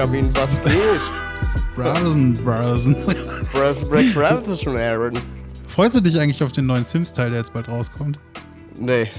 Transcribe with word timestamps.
Benjamin, 0.00 0.34
was 0.34 0.62
geht? 0.62 0.72
Browsen, 1.76 2.32
Browsen. 2.42 2.96
Brösen 3.52 3.88
McNursen, 3.90 4.78
Aaron. 4.78 5.20
Freust 5.68 5.96
du 5.96 6.00
dich 6.00 6.18
eigentlich 6.18 6.42
auf 6.42 6.52
den 6.52 6.64
neuen 6.64 6.86
Sims-Teil, 6.86 7.28
der 7.28 7.40
jetzt 7.40 7.52
bald 7.52 7.68
rauskommt? 7.68 8.18
Nee. 8.78 9.10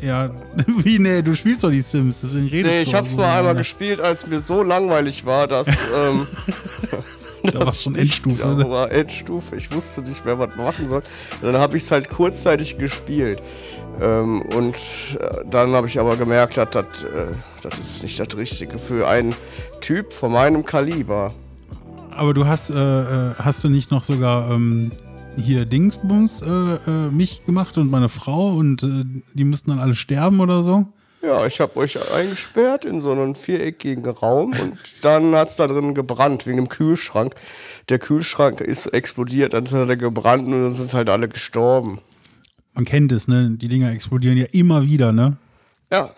Ja, 0.00 0.30
wie 0.66 0.98
nee, 0.98 1.20
du 1.20 1.34
spielst 1.34 1.64
doch 1.64 1.70
die 1.70 1.82
Sims, 1.82 2.22
deswegen 2.22 2.46
redest 2.46 2.72
Nee, 2.72 2.76
du 2.76 2.88
ich 2.88 2.94
auch 2.94 3.00
hab's 3.00 3.10
so 3.10 3.16
mal 3.18 3.38
einmal 3.38 3.56
gespielt, 3.56 4.00
als 4.00 4.26
mir 4.26 4.40
so 4.40 4.62
langweilig 4.62 5.26
war, 5.26 5.46
dass. 5.46 5.86
Ähm, 5.94 6.26
Da 7.52 7.60
dass 7.60 7.82
schon 7.82 7.94
Endstufe, 7.94 8.40
Ja, 8.40 8.54
ne? 8.54 8.68
war 8.70 8.90
Endstufe. 8.90 9.56
Ich 9.56 9.70
wusste 9.70 10.02
nicht 10.02 10.24
mehr, 10.24 10.38
was 10.38 10.54
man 10.56 10.66
machen 10.66 10.88
soll. 10.88 11.02
Und 11.40 11.52
dann 11.52 11.58
habe 11.60 11.76
ich 11.76 11.82
es 11.84 11.90
halt 11.90 12.08
kurzzeitig 12.08 12.78
gespielt. 12.78 13.42
Ähm, 14.00 14.42
und 14.42 14.76
äh, 15.20 15.44
dann 15.50 15.72
habe 15.72 15.86
ich 15.86 15.98
aber 15.98 16.16
gemerkt, 16.16 16.56
dass 16.58 16.68
das 16.70 17.04
äh, 17.04 17.80
ist 17.80 18.02
nicht 18.02 18.18
das 18.20 18.36
Richtige 18.36 18.78
für 18.78 19.08
einen 19.08 19.34
Typ 19.80 20.12
von 20.12 20.32
meinem 20.32 20.64
Kaliber. 20.64 21.32
Aber 22.10 22.34
du 22.34 22.46
hast, 22.46 22.70
äh, 22.70 22.74
äh, 22.74 23.34
hast 23.36 23.62
du 23.64 23.68
nicht 23.68 23.90
noch 23.90 24.02
sogar 24.02 24.50
ähm, 24.50 24.92
hier 25.36 25.66
Dingsbums 25.66 26.42
äh, 26.42 26.46
äh, 26.48 27.10
mich 27.10 27.44
gemacht 27.44 27.76
und 27.78 27.90
meine 27.90 28.08
Frau 28.08 28.50
und 28.50 28.86
die 29.34 29.44
mussten 29.44 29.70
dann 29.70 29.80
alle 29.80 29.94
sterben 29.94 30.40
oder 30.40 30.62
so? 30.62 30.86
Ja, 31.26 31.44
ich 31.44 31.60
habe 31.60 31.76
euch 31.76 31.98
eingesperrt 32.12 32.84
in 32.84 33.00
so 33.00 33.10
einen 33.10 33.34
viereckigen 33.34 34.06
Raum 34.06 34.52
und 34.52 34.78
dann 35.04 35.34
hat's 35.34 35.56
da 35.56 35.66
drin 35.66 35.92
gebrannt, 35.92 36.46
wegen 36.46 36.58
dem 36.58 36.68
Kühlschrank. 36.68 37.34
Der 37.88 37.98
Kühlschrank 37.98 38.60
ist 38.60 38.86
explodiert, 38.86 39.52
dann 39.52 39.66
hat 39.66 39.88
er 39.88 39.96
gebrannt 39.96 40.46
und 40.46 40.62
dann 40.62 40.72
sind 40.72 40.94
halt 40.94 41.10
alle 41.10 41.28
gestorben. 41.28 42.00
Man 42.74 42.84
kennt 42.84 43.10
es, 43.10 43.26
ne? 43.26 43.50
Die 43.50 43.66
Dinger 43.66 43.90
explodieren 43.90 44.38
ja 44.38 44.46
immer 44.52 44.84
wieder, 44.84 45.10
ne? 45.10 45.36
Ja, 45.90 46.10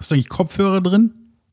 Hast 0.00 0.10
du 0.10 0.14
eigentlich 0.14 0.30
Kopfhörer 0.30 0.80
drin? 0.80 1.12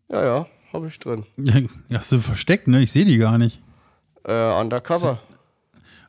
ja, 0.10 0.24
ja, 0.24 0.48
habe 0.72 0.88
ich 0.88 0.98
drin. 1.00 1.26
Ja, 1.36 1.56
hast 1.98 2.14
du 2.14 2.20
versteckt, 2.20 2.70
ne? 2.70 2.82
Ich 2.82 2.94
sehe 2.94 3.04
die 3.04 3.18
gar 3.18 3.38
nicht. 3.38 3.62
Äh, 4.24 4.58
undercover. 4.58 5.20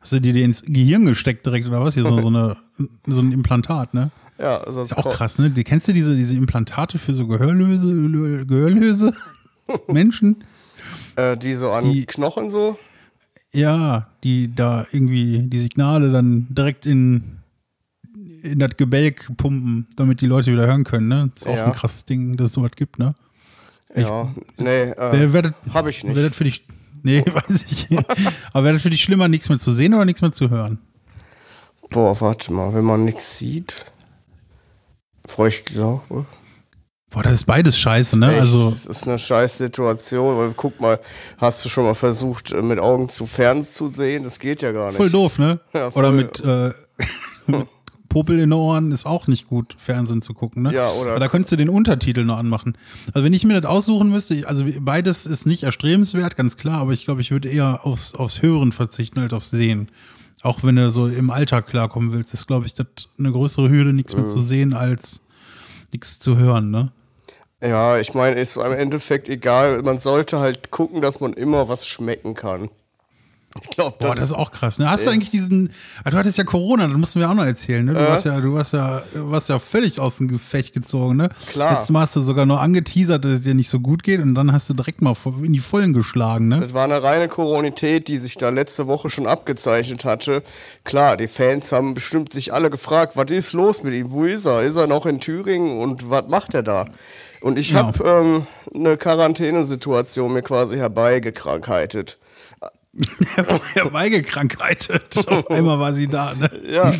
Hast 0.00 0.12
du 0.12 0.20
dir 0.20 0.32
die 0.32 0.42
ins 0.42 0.62
Gehirn 0.62 1.04
gesteckt 1.04 1.44
direkt 1.46 1.66
oder 1.66 1.80
was? 1.80 1.94
Hier 1.94 2.04
so, 2.04 2.20
so, 2.20 2.28
eine, 2.28 2.56
so 3.06 3.20
ein 3.20 3.32
Implantat, 3.32 3.92
ne? 3.92 4.12
Ja, 4.38 4.62
sonst 4.70 4.92
Ist 4.92 4.98
auch 4.98 5.12
krass, 5.12 5.38
ne? 5.38 5.50
Die, 5.50 5.64
kennst 5.64 5.88
du 5.88 5.92
diese, 5.92 6.14
diese 6.16 6.36
Implantate 6.36 6.98
für 6.98 7.12
so 7.14 7.26
Gehörlöse, 7.26 7.86
Lö- 7.86 8.44
Gehörlöse 8.44 9.12
Menschen? 9.88 10.44
Äh, 11.16 11.36
die 11.36 11.54
so 11.54 11.70
an 11.72 11.84
Die- 11.92 12.06
Knochen 12.06 12.48
so. 12.50 12.78
Ja, 13.52 14.06
die 14.24 14.54
da 14.54 14.86
irgendwie 14.92 15.42
die 15.42 15.58
Signale 15.58 16.12
dann 16.12 16.46
direkt 16.50 16.84
in, 16.86 17.38
in 18.42 18.58
das 18.58 18.76
Gebälk 18.76 19.28
pumpen, 19.38 19.86
damit 19.96 20.20
die 20.20 20.26
Leute 20.26 20.52
wieder 20.52 20.66
hören 20.66 20.84
können, 20.84 21.08
ne? 21.08 21.30
Das 21.32 21.42
ist 21.42 21.48
auch 21.48 21.56
Ja. 21.56 21.64
ein 21.66 21.72
krasses 21.72 22.04
Ding, 22.04 22.36
dass 22.36 22.46
es 22.46 22.52
sowas 22.52 22.72
gibt, 22.76 22.98
ne? 22.98 23.14
Ich- 23.94 24.02
Ja, 24.06 24.32
nee, 24.58 24.90
äh, 24.90 25.42
habe 25.72 25.90
ich 25.90 26.04
nicht. 26.04 26.16
das 26.16 26.36
für 26.36 26.44
dich. 26.44 26.64
Nee, 27.02 27.24
weiß 27.32 27.64
ich. 27.68 27.88
Aber 28.52 28.64
wäre 28.64 28.74
das 28.74 28.82
für 28.82 28.90
dich 28.90 29.02
schlimmer, 29.02 29.26
nichts 29.28 29.48
mehr 29.48 29.58
zu 29.58 29.72
sehen 29.72 29.94
oder 29.94 30.04
nichts 30.04 30.20
mehr 30.22 30.30
zu 30.32 30.50
hören? 30.50 30.78
Boah, 31.90 32.20
warte 32.20 32.52
mal, 32.52 32.74
wenn 32.74 32.84
man 32.84 33.04
nichts 33.06 33.38
sieht. 33.38 33.86
Boah, 35.36 35.46
ich 35.46 35.64
glaube. 35.64 36.26
Boah, 37.10 37.22
das 37.22 37.32
ist 37.34 37.44
beides 37.44 37.78
scheiße, 37.78 38.18
ne? 38.18 38.32
Echt, 38.32 38.40
Also, 38.40 38.64
das 38.66 38.84
ist 38.86 39.06
eine 39.08 39.16
scheiß 39.18 39.58
Situation. 39.58 40.36
Weil, 40.36 40.52
guck 40.54 40.78
mal, 40.80 41.00
hast 41.38 41.64
du 41.64 41.68
schon 41.70 41.84
mal 41.84 41.94
versucht, 41.94 42.52
äh, 42.52 42.60
mit 42.60 42.78
Augen 42.78 43.08
zu 43.08 43.24
fern 43.24 43.62
zu 43.62 43.88
sehen? 43.88 44.22
Das 44.24 44.38
geht 44.38 44.60
ja 44.62 44.72
gar 44.72 44.88
nicht. 44.88 44.96
voll 44.96 45.08
doof, 45.10 45.38
ne? 45.38 45.60
Ja, 45.72 45.90
voll. 45.90 46.00
Oder 46.04 46.12
mit, 46.12 46.40
äh, 46.40 46.70
mit 47.46 47.66
Popel 48.10 48.34
in 48.36 48.40
den 48.50 48.52
Ohren 48.52 48.92
ist 48.92 49.06
auch 49.06 49.26
nicht 49.26 49.48
gut, 49.48 49.74
Fernsehen 49.78 50.20
zu 50.22 50.34
gucken, 50.34 50.62
ne? 50.64 50.72
Ja, 50.74 50.88
oder- 50.90 51.12
Aber 51.12 51.20
da 51.20 51.28
könntest 51.28 51.52
du 51.52 51.56
den 51.56 51.68
Untertitel 51.70 52.24
noch 52.24 52.36
anmachen. 52.38 52.76
Also, 53.14 53.24
wenn 53.24 53.32
ich 53.32 53.44
mir 53.44 53.58
das 53.58 53.70
aussuchen 53.70 54.10
müsste, 54.10 54.34
ich- 54.34 54.46
also 54.48 54.64
beides 54.80 55.24
ist 55.24 55.46
nicht 55.46 55.62
erstrebenswert, 55.62 56.36
ganz 56.36 56.58
klar, 56.58 56.78
aber 56.80 56.92
ich 56.92 57.06
glaube, 57.06 57.22
ich 57.22 57.30
würde 57.30 57.48
eher 57.48 57.86
aufs, 57.86 58.14
aufs 58.14 58.42
Hören 58.42 58.72
verzichten, 58.72 59.18
als 59.20 59.32
aufs 59.32 59.50
Sehen. 59.50 59.90
Auch 60.42 60.62
wenn 60.62 60.76
du 60.76 60.90
so 60.90 61.08
im 61.08 61.30
Alltag 61.30 61.66
klarkommen 61.66 62.12
willst, 62.12 62.32
ist, 62.32 62.46
glaube 62.46 62.66
ich, 62.66 62.74
das 62.74 62.86
eine 63.18 63.32
größere 63.32 63.68
Hürde, 63.68 63.92
nichts 63.92 64.14
mehr 64.14 64.26
zu 64.26 64.40
sehen, 64.40 64.72
als 64.72 65.20
nichts 65.92 66.18
zu 66.20 66.36
hören, 66.36 66.70
ne? 66.70 66.92
Ja, 67.60 67.98
ich 67.98 68.14
meine, 68.14 68.38
ist 68.40 68.56
im 68.56 68.72
Endeffekt 68.72 69.28
egal. 69.28 69.82
Man 69.82 69.98
sollte 69.98 70.38
halt 70.38 70.70
gucken, 70.70 71.00
dass 71.00 71.18
man 71.18 71.32
immer 71.32 71.68
was 71.68 71.88
schmecken 71.88 72.34
kann. 72.34 72.70
Ich 73.62 73.70
glaube, 73.70 73.96
Boah, 73.98 74.14
das 74.14 74.26
ist 74.26 74.34
auch 74.34 74.50
krass. 74.50 74.78
Ne? 74.78 74.88
Hast 74.88 75.06
du 75.06 75.10
eigentlich 75.10 75.30
diesen, 75.30 75.72
ah, 76.04 76.10
du 76.10 76.16
hattest 76.18 76.38
ja 76.38 76.44
Corona, 76.44 76.86
das 76.86 76.96
mussten 76.96 77.18
wir 77.18 77.28
auch 77.30 77.34
noch 77.34 77.46
erzählen, 77.46 77.84
ne? 77.84 77.94
Du 77.94 78.00
warst 78.06 78.24
ja, 78.26 78.40
du 78.40 78.52
warst 78.52 78.72
ja, 78.74 79.02
warst 79.14 79.48
ja 79.48 79.58
völlig 79.58 79.98
aus 79.98 80.18
dem 80.18 80.28
Gefecht 80.28 80.74
gezogen, 80.74 81.16
ne? 81.16 81.30
Klar. 81.48 81.72
Letztes 81.72 81.90
Mal 81.90 82.02
hast 82.02 82.14
du 82.14 82.22
sogar 82.22 82.46
noch 82.46 82.60
angeteasert, 82.60 83.24
dass 83.24 83.32
es 83.32 83.42
dir 83.42 83.54
nicht 83.54 83.68
so 83.70 83.80
gut 83.80 84.02
geht 84.04 84.20
und 84.20 84.34
dann 84.34 84.52
hast 84.52 84.68
du 84.68 84.74
direkt 84.74 85.00
mal 85.00 85.14
in 85.42 85.54
die 85.54 85.58
Vollen 85.58 85.92
geschlagen, 85.92 86.48
ne? 86.48 86.60
Das 86.60 86.74
war 86.74 86.84
eine 86.84 87.02
reine 87.02 87.26
Koronität, 87.28 88.06
die 88.08 88.18
sich 88.18 88.36
da 88.36 88.50
letzte 88.50 88.86
Woche 88.86 89.08
schon 89.10 89.26
abgezeichnet 89.26 90.04
hatte. 90.04 90.42
Klar, 90.84 91.16
die 91.16 91.26
Fans 91.26 91.72
haben 91.72 91.94
bestimmt 91.94 92.32
sich 92.34 92.52
alle 92.52 92.70
gefragt, 92.70 93.16
was 93.16 93.30
ist 93.30 93.54
los 93.54 93.82
mit 93.82 93.94
ihm? 93.94 94.12
Wo 94.12 94.24
ist 94.24 94.46
er? 94.46 94.62
Ist 94.62 94.76
er 94.76 94.86
noch 94.86 95.06
in 95.06 95.20
Thüringen 95.20 95.78
und 95.80 96.10
was 96.10 96.28
macht 96.28 96.54
er 96.54 96.62
da? 96.62 96.86
Und 97.40 97.58
ich 97.58 97.70
Ja. 97.70 97.86
habe 97.86 98.04
ähm, 98.04 98.46
eine 98.74 98.96
Quarantänesituation 98.96 100.32
mir 100.32 100.42
quasi 100.42 100.76
herbeigekrankheiten. 100.76 102.04
Herbeigekrankheitert. 103.74 105.28
Auf 105.28 105.50
einmal 105.50 105.78
war 105.78 105.92
sie 105.92 106.08
da, 106.08 106.34
ne? 106.34 106.50
Ja. 106.68 106.92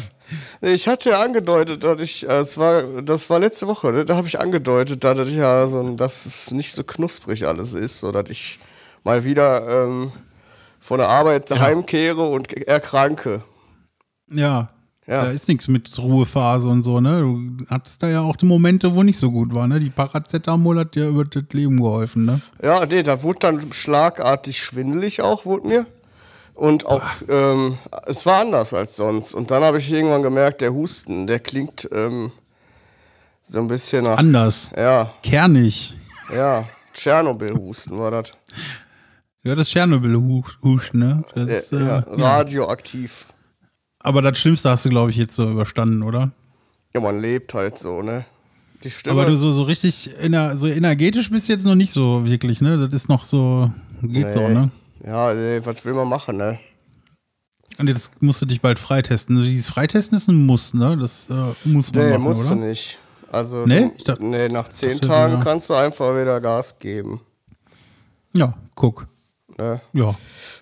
Ich 0.61 0.87
hatte 0.87 1.11
ja 1.11 1.23
angedeutet, 1.23 1.85
dass 1.85 2.01
ich, 2.01 2.29
äh, 2.29 2.39
es 2.39 2.59
war, 2.59 3.03
das 3.03 3.31
war 3.31 3.39
letzte 3.39 3.67
Woche, 3.67 3.91
ne? 3.91 4.05
da 4.05 4.17
habe 4.17 4.27
ich 4.27 4.39
angedeutet, 4.39 5.03
dass 5.03 5.19
ich 5.21 5.37
ja 5.37 5.67
so, 5.67 5.83
dass 5.95 6.27
es 6.27 6.51
nicht 6.51 6.73
so 6.73 6.85
knusprig 6.85 7.47
alles 7.47 7.73
ist, 7.75 8.01
so 8.01 8.13
dass 8.13 8.29
ich 8.29 8.59
mal 9.05 9.25
wieder 9.25 9.85
ähm, 9.85 10.13
von 10.81 10.99
der 10.99 11.09
Arbeit 11.09 11.51
heimkehre 11.51 12.23
und 12.23 12.53
erkranke. 12.53 13.43
Ja. 14.31 14.69
Ja. 15.09 15.23
Da 15.25 15.31
ist 15.31 15.49
nichts 15.49 15.69
mit 15.69 15.99
Ruhephase 15.99 16.69
und 16.69 16.83
so, 16.83 17.01
ne? 17.01 17.21
Du 17.23 17.65
hattest 17.71 18.03
da 18.03 18.09
ja 18.11 18.21
auch 18.21 18.37
die 18.37 18.45
Momente, 18.45 18.95
wo 18.95 19.03
nicht 19.03 19.17
so 19.17 19.31
gut 19.31 19.55
war, 19.55 19.67
ne? 19.67 19.81
Die 19.81 19.89
Paracetamol 19.89 20.79
hat 20.79 20.95
dir 20.95 21.09
über 21.09 21.25
das 21.25 21.45
Leben 21.53 21.79
geholfen, 21.79 22.27
ne? 22.27 22.43
Ja, 22.63 22.85
nee, 22.85 23.03
da 23.03 23.23
wurde 23.23 23.39
dann 23.39 23.73
schlagartig 23.73 24.59
schwindelig 24.63 25.23
auch, 25.23 25.47
wurde 25.47 25.67
mir. 25.67 25.87
Und 26.53 26.85
auch, 26.85 27.03
ähm, 27.27 27.79
es 28.05 28.27
war 28.27 28.43
anders 28.43 28.75
als 28.75 28.97
sonst. 28.97 29.33
Und 29.33 29.51
dann 29.51 29.63
habe 29.65 29.79
ich 29.79 29.91
irgendwann 29.91 30.21
gemerkt, 30.21 30.61
der 30.61 30.75
Husten, 30.75 31.27
der 31.27 31.41
klingt 31.41 31.89
ähm, 31.91 32.31
so 33.43 33.61
ein 33.61 33.67
bisschen 33.67 34.05
nach, 34.05 34.19
Anders. 34.19 34.73
ja, 34.77 35.15
Kernig. 35.23 35.97
ja, 36.35 36.69
Tschernobyl-Husten 36.93 37.99
war 37.99 38.11
das. 38.11 38.35
Du 39.43 39.51
hattest 39.51 39.71
Tschernobyl-Husten, 39.71 40.99
ne? 40.99 41.25
Das 41.35 41.49
ist, 41.49 41.73
ja, 41.73 41.79
äh, 41.79 42.19
ja. 42.19 42.37
radioaktiv. 42.37 43.25
Aber 44.09 44.23
das 44.23 44.39
Schlimmste 44.39 44.71
hast 44.71 44.87
du, 44.87 44.89
glaube 44.89 45.11
ich, 45.11 45.17
jetzt 45.19 45.37
so 45.37 45.51
überstanden, 45.51 46.03
oder? 46.03 46.31
Ja, 46.95 47.01
man 47.01 47.21
lebt 47.21 47.53
halt 47.53 47.79
so, 47.79 48.01
ne? 48.01 48.25
Die 48.83 48.89
Stimme. 48.89 49.21
Aber 49.21 49.29
du 49.29 49.37
so, 49.37 49.51
so 49.51 49.65
richtig 49.65 50.11
ener 50.19 50.57
so 50.57 50.67
energetisch 50.67 51.31
bist 51.31 51.47
jetzt 51.49 51.67
noch 51.67 51.75
nicht 51.75 51.93
so 51.93 52.25
wirklich, 52.27 52.63
ne? 52.63 52.79
Das 52.89 53.03
ist 53.03 53.09
noch 53.11 53.25
so, 53.27 53.71
geht 54.01 54.33
so, 54.33 54.49
Nee. 54.49 54.55
ne? 54.55 54.71
Ja, 55.05 55.35
nee, 55.35 55.61
was 55.63 55.85
will 55.85 55.93
man 55.93 56.09
machen, 56.09 56.39
ne? 56.39 56.59
Und 57.79 57.89
jetzt 57.89 58.23
musst 58.23 58.41
du 58.41 58.47
dich 58.47 58.63
bald 58.63 58.79
freitesten. 58.79 59.37
Also 59.37 59.47
dieses 59.51 59.69
Freitesten 59.69 60.15
ist 60.17 60.27
ein 60.29 60.47
Muss, 60.47 60.73
ne? 60.73 60.97
Das 60.97 61.29
äh, 61.29 61.35
muss 61.69 61.93
man 61.93 62.05
Nee, 62.07 62.11
machen, 62.13 62.23
musst 62.23 62.47
oder? 62.51 62.61
du 62.61 62.67
nicht. 62.67 62.99
Also, 63.31 63.67
Nee? 63.67 63.81
du- 63.81 63.93
Ich 63.99 64.05
dacht- 64.05 64.23
nee, 64.23 64.49
nach 64.49 64.71
zehn 64.71 64.95
dachte, 64.95 65.09
Tagen 65.09 65.35
ja. 65.35 65.41
kannst 65.45 65.69
du 65.69 65.75
einfach 65.75 66.15
wieder 66.19 66.41
Gas 66.41 66.79
geben. 66.79 67.21
Ja, 68.33 68.55
guck. 68.75 69.07
Ne? 69.59 69.81
Ja. 69.93 70.15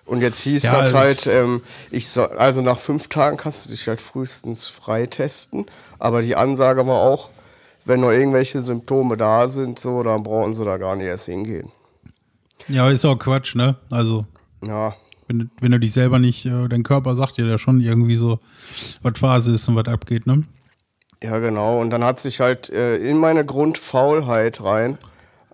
Und 0.05 0.21
jetzt 0.21 0.41
hieß 0.41 0.63
Ja, 0.63 0.81
das 0.81 0.93
halt, 0.93 1.27
ähm, 1.27 1.61
ich 1.91 2.07
soll, 2.09 2.27
also 2.37 2.61
nach 2.61 2.79
fünf 2.79 3.07
Tagen 3.09 3.37
kannst 3.37 3.65
du 3.65 3.69
dich 3.71 3.87
halt 3.87 4.01
frühestens 4.01 4.67
freitesten. 4.67 5.65
Aber 5.99 6.21
die 6.21 6.35
Ansage 6.35 6.85
war 6.87 7.01
auch, 7.01 7.29
wenn 7.85 8.01
noch 8.01 8.11
irgendwelche 8.11 8.61
Symptome 8.61 9.15
da 9.17 9.47
sind, 9.47 9.79
so, 9.79 10.03
dann 10.03 10.23
brauchen 10.23 10.53
sie 10.53 10.65
da 10.65 10.77
gar 10.77 10.95
nicht 10.95 11.05
erst 11.05 11.25
hingehen. 11.27 11.71
Ja, 12.67 12.89
ist 12.89 13.05
auch 13.05 13.17
Quatsch, 13.17 13.55
ne? 13.55 13.75
Also, 13.91 14.25
Ja, 14.65 14.95
wenn, 15.27 15.39
du- 15.39 15.45
wenn 15.61 15.71
du 15.71 15.79
dich 15.79 15.93
selber 15.93 16.19
nicht, 16.19 16.45
äh, 16.45 16.67
dein 16.67 16.83
Körper 16.83 17.15
sagt 17.15 17.37
dir 17.37 17.45
ja 17.45 17.57
schon 17.57 17.79
irgendwie 17.79 18.15
so, 18.15 18.39
was 19.03 19.19
Phase 19.19 19.51
ist 19.53 19.67
und 19.69 19.75
was 19.75 19.87
abgeht, 19.87 20.25
ne? 20.27 20.43
ja, 21.23 21.39
genau. 21.39 21.79
Und 21.79 21.89
dann 21.91 22.03
hat 22.03 22.19
sich 22.19 22.39
halt 22.41 22.69
äh, 22.69 22.97
in 22.97 23.17
meine 23.17 23.45
Grundfaulheit 23.45 24.61
rein 24.63 24.97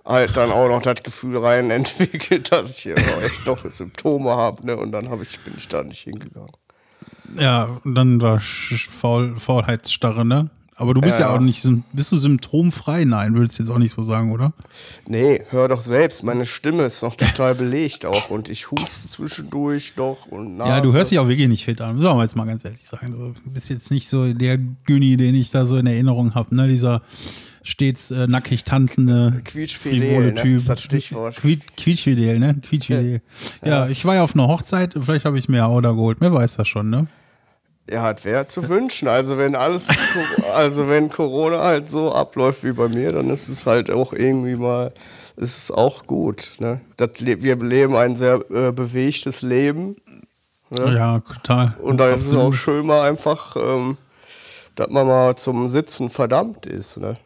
halt 0.05 0.35
dann 0.35 0.51
auch 0.51 0.67
noch 0.67 0.81
das 0.81 1.03
Gefühl 1.03 1.37
rein 1.37 1.69
entwickelt, 1.71 2.51
dass 2.51 2.77
ich 2.77 2.83
hier 2.83 2.95
echt 3.23 3.45
noch 3.45 3.63
Symptome 3.69 4.31
habe, 4.31 4.65
ne? 4.65 4.77
Und 4.77 4.91
dann 4.91 5.09
hab 5.09 5.21
ich, 5.21 5.39
bin 5.41 5.53
ich 5.57 5.67
da 5.67 5.83
nicht 5.83 6.01
hingegangen. 6.01 6.51
Ja, 7.39 7.77
und 7.83 7.95
dann 7.95 8.21
war 8.21 8.39
Faul 8.39 9.35
Faulheitsstarre, 9.37 10.25
ne? 10.25 10.49
Aber 10.75 10.93
du 10.93 11.01
bist 11.01 11.19
ja, 11.19 11.27
Ja, 11.27 11.35
auch 11.35 11.39
nicht, 11.39 11.65
bist 11.93 12.11
du 12.11 12.17
symptomfrei? 12.17 13.05
Nein, 13.05 13.35
würdest 13.35 13.59
du 13.59 13.63
jetzt 13.63 13.69
auch 13.69 13.77
nicht 13.77 13.91
so 13.91 14.01
sagen, 14.01 14.31
oder? 14.31 14.53
Nee, 15.07 15.43
hör 15.49 15.67
doch 15.67 15.81
selbst, 15.81 16.23
meine 16.23 16.45
Stimme 16.45 16.83
ist 16.83 17.03
noch 17.03 17.13
total 17.13 17.53
belegt 17.53 18.05
auch 18.05 18.29
und 18.29 18.49
ich 18.49 18.71
huste 18.71 19.07
zwischendurch 19.07 19.95
noch 19.97 20.25
und 20.27 20.57
Nase. 20.57 20.71
Ja, 20.71 20.81
du 20.81 20.91
hörst 20.91 21.11
dich 21.11 21.19
auch 21.19 21.27
wirklich 21.27 21.47
nicht 21.47 21.63
fit 21.63 21.79
an. 21.79 21.99
Sollen 22.01 22.17
wir 22.17 22.23
jetzt 22.23 22.35
mal 22.35 22.45
ganz 22.45 22.65
ehrlich 22.65 22.85
sagen. 22.85 23.13
Du 23.13 23.51
bist 23.51 23.69
jetzt 23.69 23.91
nicht 23.91 24.07
so 24.07 24.33
der 24.33 24.57
Günni, 24.57 25.15
den 25.15 25.35
ich 25.35 25.51
da 25.51 25.67
so 25.67 25.77
in 25.77 25.85
Erinnerung 25.85 26.33
habe, 26.33 26.55
ne? 26.55 26.67
Dieser 26.67 27.01
stets 27.63 28.11
äh, 28.11 28.27
nackig 28.27 28.63
tanzende, 28.63 29.41
frivole 29.45 30.27
ne? 30.27 30.35
Typ. 30.35 30.55
Ist 30.55 30.69
das 30.69 30.81
Stichwort. 30.81 31.37
Quiet, 31.37 31.75
Quietschfidel, 31.77 32.39
ne? 32.39 32.55
Quietschfidel. 32.61 33.21
Ja. 33.63 33.87
ich 33.87 34.05
war 34.05 34.15
ja 34.15 34.23
auf 34.23 34.35
einer 34.35 34.47
Hochzeit, 34.47 34.93
vielleicht 34.99 35.25
habe 35.25 35.39
ich 35.39 35.49
mir 35.49 35.65
Auder 35.65 35.93
geholt, 35.93 36.17
wer 36.19 36.33
weiß 36.33 36.57
das 36.57 36.67
schon, 36.67 36.89
ne? 36.89 37.07
Ja, 37.89 38.13
das 38.13 38.23
wäre 38.23 38.45
zu 38.45 38.69
wünschen. 38.69 39.07
Also 39.07 39.37
wenn 39.37 39.55
alles, 39.55 39.89
also 40.55 40.87
wenn 40.87 41.09
Corona 41.09 41.59
halt 41.59 41.89
so 41.89 42.13
abläuft 42.13 42.63
wie 42.63 42.71
bei 42.71 42.87
mir, 42.87 43.11
dann 43.11 43.29
ist 43.29 43.49
es 43.49 43.65
halt 43.65 43.91
auch 43.91 44.13
irgendwie 44.13 44.55
mal, 44.55 44.93
ist 45.35 45.57
es 45.57 45.71
auch 45.71 46.05
gut. 46.05 46.53
Ne? 46.59 46.79
Das, 46.95 47.09
wir 47.25 47.55
leben 47.57 47.95
ein 47.95 48.15
sehr 48.15 48.35
äh, 48.51 48.71
bewegtes 48.71 49.41
Leben. 49.41 49.97
Ne? 50.69 50.95
Ja, 50.95 51.19
total. 51.19 51.75
Und 51.81 51.97
da 51.97 52.09
ist 52.09 52.25
es 52.25 52.35
auch 52.35 52.53
schön 52.53 52.85
mal 52.85 53.09
einfach, 53.09 53.57
ähm, 53.57 53.97
dass 54.75 54.89
man 54.89 55.05
mal 55.05 55.35
zum 55.35 55.67
Sitzen 55.67 56.09
verdammt 56.09 56.65
ist. 56.65 56.97
Ne? 56.97 57.17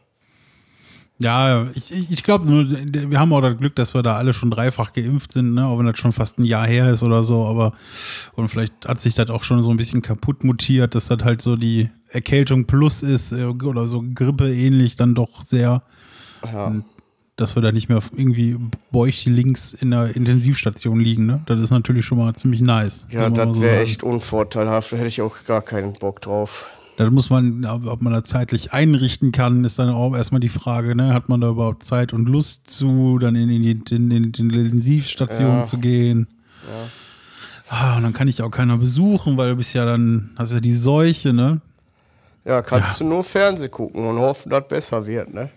Ja, 1.19 1.65
ich, 1.73 1.91
ich, 1.91 2.11
ich 2.11 2.23
glaube 2.23 2.45
nur, 2.45 2.69
wir 2.69 3.19
haben 3.19 3.33
auch 3.33 3.41
das 3.41 3.57
Glück, 3.57 3.75
dass 3.75 3.95
wir 3.95 4.03
da 4.03 4.17
alle 4.17 4.33
schon 4.33 4.51
dreifach 4.51 4.93
geimpft 4.93 5.31
sind, 5.31 5.55
ne? 5.55 5.65
auch 5.65 5.79
wenn 5.79 5.87
das 5.87 5.97
schon 5.97 6.11
fast 6.11 6.37
ein 6.37 6.43
Jahr 6.43 6.67
her 6.67 6.91
ist 6.91 7.01
oder 7.01 7.23
so, 7.23 7.45
aber 7.45 7.71
und 8.33 8.49
vielleicht 8.49 8.87
hat 8.87 8.99
sich 8.99 9.15
das 9.15 9.31
auch 9.31 9.41
schon 9.43 9.63
so 9.63 9.71
ein 9.71 9.77
bisschen 9.77 10.03
kaputt 10.03 10.43
mutiert, 10.43 10.93
dass 10.93 11.07
das 11.07 11.23
halt 11.23 11.41
so 11.41 11.55
die 11.55 11.89
Erkältung 12.09 12.65
plus 12.65 13.01
ist 13.01 13.31
äh, 13.31 13.45
oder 13.45 13.87
so 13.87 14.03
Grippe 14.13 14.53
ähnlich 14.53 14.95
dann 14.95 15.15
doch 15.15 15.41
sehr, 15.41 15.81
Ja. 16.45 16.71
dass 17.35 17.55
wir 17.55 17.63
da 17.63 17.71
nicht 17.71 17.89
mehr 17.89 17.99
irgendwie 18.15 18.57
beucht 18.91 19.25
links 19.25 19.73
in 19.73 19.89
der 19.89 20.15
Intensivstation 20.15 20.99
liegen, 20.99 21.25
ne? 21.25 21.41
Das 21.47 21.59
ist 21.59 21.71
natürlich 21.71 22.05
schon 22.05 22.19
mal 22.19 22.33
ziemlich 22.35 22.61
nice. 22.61 23.07
Ja, 23.09 23.27
das 23.31 23.55
so 23.55 23.61
wäre 23.61 23.81
echt 23.81 24.03
unvorteilhaft. 24.03 24.93
Da 24.93 24.97
hätte 24.97 25.07
ich 25.07 25.21
auch 25.23 25.35
gar 25.45 25.63
keinen 25.63 25.93
Bock 25.93 26.21
drauf. 26.21 26.76
Da 26.97 27.09
muss 27.11 27.29
man, 27.29 27.63
ob 27.63 28.01
man 28.01 28.11
da 28.11 28.23
zeitlich 28.23 28.73
einrichten 28.73 29.31
kann, 29.31 29.63
ist 29.63 29.77
dann 29.77 29.89
auch 29.89 30.15
erstmal 30.15 30.41
die 30.41 30.49
Frage, 30.49 30.95
ne? 30.95 31.13
Hat 31.13 31.29
man 31.29 31.39
da 31.39 31.49
überhaupt 31.49 31.83
Zeit 31.83 32.11
und 32.11 32.27
Lust 32.27 32.67
zu, 32.67 33.19
dann 33.19 33.35
in 33.35 33.49
die, 33.49 33.71
in, 33.95 34.11
in, 34.11 34.31
die 34.31 34.41
Intensivstation 34.41 35.59
Ja. 35.59 35.63
zu 35.63 35.77
gehen? 35.77 36.27
Ah, 37.69 37.97
und 37.97 38.03
dann 38.03 38.13
kann 38.13 38.27
ich 38.27 38.41
auch 38.41 38.49
keiner 38.49 38.77
besuchen, 38.77 39.37
weil 39.37 39.51
du 39.51 39.57
bist 39.57 39.75
ja 39.75 39.85
dann, 39.85 40.31
hast 40.37 40.53
ja 40.53 40.59
die 40.59 40.73
Seuche, 40.73 41.33
ne? 41.33 41.61
Ja, 42.45 42.63
kannst 42.63 42.99
du 42.99 43.05
nur 43.05 43.23
Fernsehen 43.23 43.69
gucken 43.69 44.07
und 44.07 44.17
hoffen, 44.17 44.49
dass 44.49 44.67
besser 44.67 45.05
wird, 45.05 45.31
ne? 45.33 45.49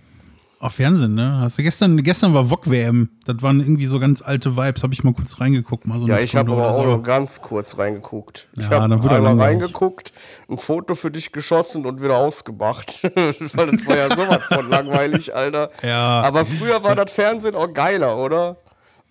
Auf 0.63 0.75
Fernsehen, 0.75 1.15
ne? 1.15 1.39
Hast 1.41 1.59
du 1.59 1.63
gestern, 1.63 2.03
gestern 2.03 2.35
war 2.35 2.51
VOG 2.51 2.69
WM. 2.71 3.09
Das 3.25 3.41
waren 3.41 3.61
irgendwie 3.61 3.87
so 3.87 3.99
ganz 3.99 4.21
alte 4.21 4.59
Vibes, 4.59 4.83
habe 4.83 4.93
ich 4.93 5.03
mal 5.03 5.15
kurz 5.15 5.41
reingeguckt. 5.41 5.87
Mal 5.87 5.99
so 5.99 6.07
Ja, 6.07 6.19
ich 6.19 6.37
habe 6.37 6.53
aber 6.53 6.69
auch 6.71 6.75
so. 6.75 6.83
nur 6.85 7.03
ganz 7.03 7.41
kurz 7.41 7.79
reingeguckt. 7.79 8.47
Ich 8.59 8.65
Ja, 8.65 8.81
dann 8.87 8.93
habe 8.93 9.11
einmal 9.11 9.39
reingeguckt, 9.41 10.13
ein 10.51 10.59
Foto 10.59 10.95
für 10.95 11.11
dich 11.11 11.33
geschossen 11.33 11.87
und 11.87 12.03
wieder 12.03 12.19
ausgemacht. 12.19 13.03
Weil 13.55 13.71
das 13.71 13.87
war 13.87 13.97
ja 13.97 14.15
sowas 14.15 14.43
von 14.43 14.69
langweilig, 14.69 15.35
Alter. 15.35 15.71
Ja. 15.83 16.21
Aber 16.21 16.45
früher 16.45 16.85
war 16.85 16.95
das 16.95 17.11
Fernsehen 17.11 17.55
auch 17.55 17.73
geiler, 17.73 18.19
oder? 18.19 18.59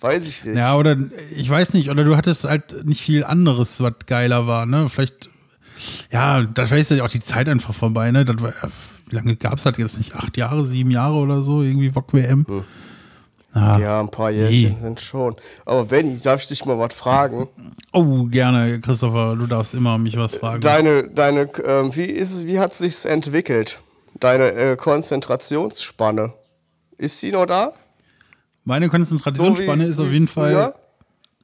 Weiß 0.02 0.28
ich 0.28 0.46
nicht. 0.46 0.56
Ja, 0.56 0.76
oder 0.76 0.98
ich 1.36 1.50
weiß 1.50 1.74
nicht, 1.74 1.90
oder 1.90 2.04
du 2.04 2.16
hattest 2.16 2.44
halt 2.44 2.86
nicht 2.86 3.02
viel 3.02 3.24
anderes, 3.24 3.82
was 3.82 3.94
geiler 4.06 4.46
war, 4.46 4.68
ne? 4.68 4.88
Vielleicht, 4.88 5.30
ja, 6.12 6.44
da 6.44 6.62
ist 6.64 6.92
ja 6.92 7.04
auch 7.04 7.10
die 7.10 7.22
Zeit 7.22 7.50
einfach 7.50 7.74
vorbei, 7.74 8.12
ne? 8.12 8.24
Das 8.24 8.40
war, 8.40 8.50
ja- 8.52 8.70
wie 9.10 9.16
lange 9.16 9.36
gab 9.36 9.56
es 9.56 9.64
das 9.64 9.78
jetzt 9.78 9.98
nicht? 9.98 10.16
Acht 10.16 10.38
Jahre, 10.38 10.66
sieben 10.66 10.92
Jahre 10.92 11.16
oder 11.16 11.42
so, 11.42 11.62
irgendwie 11.62 11.90
Bock 11.90 12.14
WM? 12.14 12.46
Ah, 13.54 13.80
Ja, 13.80 14.00
ein 14.00 14.12
paar 14.12 14.30
Jährchen 14.30 14.74
Nee. 14.76 14.80
sind 14.80 15.00
schon. 15.02 15.36
Aber 15.66 15.86
Benny, 15.86 16.20
darf 16.22 16.42
ich 16.42 16.48
dich 16.48 16.66
mal 16.66 16.78
was 16.78 16.94
fragen? 16.94 17.48
Oh, 17.94 18.26
gerne, 18.26 18.80
Christopher, 18.80 19.36
du 19.36 19.48
darfst 19.48 19.74
immer 19.74 19.98
mich 19.98 20.16
was 20.18 20.36
fragen. 20.36 20.62
Deine, 20.62 21.04
deine, 21.10 21.50
ähm, 21.66 21.96
wie 21.96 22.04
ist 22.04 22.32
es, 22.34 22.46
wie 22.46 22.60
hat 22.60 22.74
sich's 22.76 23.06
entwickelt? 23.06 23.82
Deine 24.20 24.52
äh, 24.52 24.76
Konzentrationsspanne. 24.76 26.34
Ist 26.98 27.20
sie 27.20 27.32
noch 27.32 27.46
da? 27.46 27.72
Meine 28.66 28.86
So 28.88 28.92
Konzentrationsspanne 28.92 29.86
wie- 29.86 29.90
ist 29.90 30.00
auf 30.00 30.12
jeden 30.12 30.28
Fall, 30.28 30.52
früher? 30.54 30.76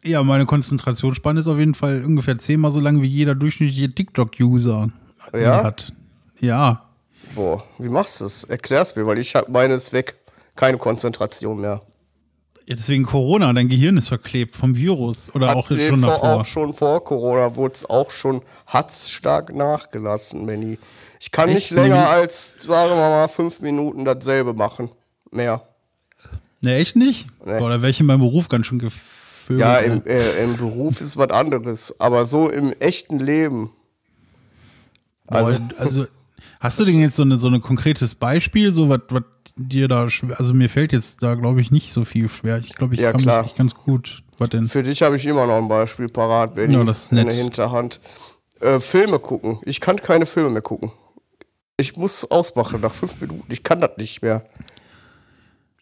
ja, 0.04 0.22
meine 0.24 0.46
Konzentrationsspanne 0.46 1.40
ist 1.40 1.48
auf 1.48 1.58
jeden 1.58 1.74
Fall 1.76 2.04
ungefähr 2.06 2.38
zehnmal 2.38 2.70
so 2.72 2.80
lang 2.80 3.02
wie 3.02 3.08
jeder 3.08 3.34
durchschnittliche 3.34 3.90
TikTok-User 3.90 4.90
Ja? 5.34 5.64
hat. 5.64 5.92
Ja, 6.40 6.85
Boah, 7.36 7.64
wie 7.78 7.90
machst 7.90 8.20
du 8.22 8.26
das? 8.26 8.44
Erklär's 8.46 8.96
mir, 8.96 9.06
weil 9.06 9.18
ich 9.20 9.36
hab 9.36 9.50
meines 9.50 9.94
weg. 9.94 10.16
Keine 10.56 10.78
Konzentration 10.78 11.60
mehr. 11.60 11.82
Ja, 12.66 12.76
deswegen 12.76 13.04
Corona, 13.04 13.54
dein 13.54 13.68
Gehirn 13.68 13.98
ist 13.98 14.08
verklebt 14.08 14.56
vom 14.56 14.76
Virus 14.76 15.34
oder 15.36 15.50
Hat 15.50 15.58
auch 15.58 15.70
nee, 15.70 15.88
schon 15.88 16.00
vor, 16.00 16.10
davor. 16.10 16.34
Auch 16.34 16.46
schon 16.46 16.74
vor 16.74 17.04
Corona 17.04 17.56
wurde 17.56 17.74
es 17.76 17.88
auch 17.88 18.10
schon, 18.10 18.42
hat's 18.66 19.12
stark 19.12 19.54
nachgelassen, 19.54 20.46
Benny. 20.48 20.80
Ich 21.20 21.30
kann 21.32 21.50
Echt? 21.50 21.56
nicht 21.58 21.72
länger 21.72 22.10
als, 22.10 22.64
sagen 22.64 22.90
wir 22.90 22.96
mal, 22.96 23.28
fünf 23.28 23.62
Minuten 23.62 24.04
dasselbe 24.04 24.54
machen. 24.54 24.90
Mehr. 25.30 25.62
Ne, 26.62 26.76
echt 26.78 26.96
nicht? 26.96 27.28
Nee. 27.46 27.60
Boah, 27.60 27.70
da 27.70 27.82
wäre 27.82 27.92
ich 27.92 28.00
in 28.00 28.08
meinem 28.08 28.22
Beruf 28.22 28.50
ganz 28.50 28.66
schön 28.66 28.80
gefüllt. 28.80 29.60
Ja, 29.60 29.78
im, 29.78 30.04
äh, 30.08 30.44
im 30.44 30.58
Beruf 30.58 31.02
ist 31.02 31.18
was 31.18 31.30
anderes, 31.30 32.00
aber 32.00 32.26
so 32.26 32.50
im 32.50 32.74
echten 32.80 33.20
Leben. 33.20 33.72
also, 35.28 35.48
also- 35.50 35.76
also, 35.78 36.06
hast 36.66 36.80
du 36.80 36.86
denn 36.86 37.00
jetzt 37.00 37.16
so 37.16 37.24
eine 37.24 37.38
so 37.38 37.48
ein 37.48 37.62
konkretes 37.62 38.16
Beispiel, 38.16 38.72
so 38.72 38.90
was 38.90 39.02
dir 39.58 39.88
da 39.88 40.10
schwer, 40.10 40.40
also 40.40 40.54
mir 40.54 40.70
fällt 40.70 40.92
jetzt 40.92 41.24
da 41.24 41.36
glaube 41.36 41.62
ich 41.62 41.72
nicht 41.72 41.92
so 41.92 42.04
viel 42.04 42.28
schwer. 42.28 42.58
Ich 42.58 42.74
glaube, 42.76 42.94
ich 42.96 43.02
Ja, 43.02 43.12
kann 43.12 43.22
klar. 43.22 43.44
mich 43.44 43.56
ganz 43.56 43.74
gut. 43.74 44.24
Was 44.38 44.50
denn? 44.50 44.68
Für 44.68 44.84
dich 44.84 45.02
habe 45.02 45.16
ich 45.16 45.26
immer 45.26 45.48
noch 45.48 45.58
ein 45.58 45.68
Beispiel 45.70 46.10
parat, 46.10 46.56
Benny. 46.56 46.74
Ja, 46.74 46.84
das 46.84 47.10
in 47.12 47.26
der 47.26 47.34
Hinterhand. 47.34 48.02
Äh, 48.60 48.80
Filme 48.80 49.20
gucken. 49.20 49.60
Ich 49.66 49.80
kann 49.80 49.96
keine 49.98 50.26
Filme 50.26 50.50
mehr 50.50 50.62
gucken. 50.62 50.92
Ich 51.78 51.96
muss 51.98 52.30
ausmachen 52.30 52.82
nach 52.82 52.94
fünf 52.94 53.20
Minuten. 53.22 53.46
Ich 53.52 53.64
kann 53.64 53.80
das 53.82 53.92
nicht 53.98 54.22
mehr. 54.22 54.46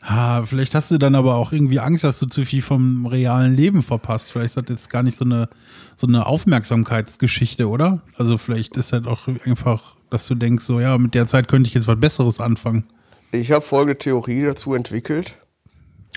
Ah, 0.06 0.44
vielleicht 0.44 0.76
hast 0.76 0.92
du 0.92 0.98
dann 0.98 1.16
aber 1.16 1.36
auch 1.36 1.54
irgendwie 1.54 1.80
Angst, 1.80 2.04
dass 2.04 2.20
du 2.20 2.26
zu 2.26 2.44
viel 2.46 2.62
vom 2.62 3.06
realen 3.06 3.56
Leben 3.56 3.82
verpasst. 3.82 4.34
Vielleicht 4.34 4.48
ist 4.48 4.58
das 4.58 4.66
jetzt 4.68 4.90
gar 4.90 5.02
nicht 5.02 5.16
so 5.16 5.24
eine, 5.24 5.48
so 5.96 6.08
eine 6.08 6.26
Aufmerksamkeitsgeschichte, 6.26 7.70
oder? 7.70 8.02
Also 8.18 8.38
vielleicht 8.38 8.76
ist 8.76 8.92
halt 8.92 9.08
auch 9.08 9.28
einfach, 9.46 9.96
dass 10.10 10.28
du 10.28 10.36
denkst, 10.36 10.66
so 10.66 10.80
ja, 10.82 10.98
mit 10.98 11.14
der 11.14 11.26
Zeit 11.26 11.48
könnte 11.48 11.70
ich 11.70 11.74
jetzt 11.74 11.88
was 11.88 12.00
Besseres 12.00 12.42
anfangen. 12.42 12.84
Ich 13.32 13.52
habe 13.52 13.62
folgende 13.62 13.98
Theorie 13.98 14.42
dazu 14.44 14.74
entwickelt. 14.74 15.38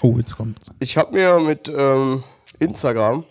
Oh, 0.03 0.17
jetzt 0.19 0.37
kommt's. 0.37 0.71
Ich 0.81 0.97
habe 0.97 1.13
mir 1.15 1.39
mit 1.41 1.73
ähm, 1.75 2.25
Instagram 2.59 3.25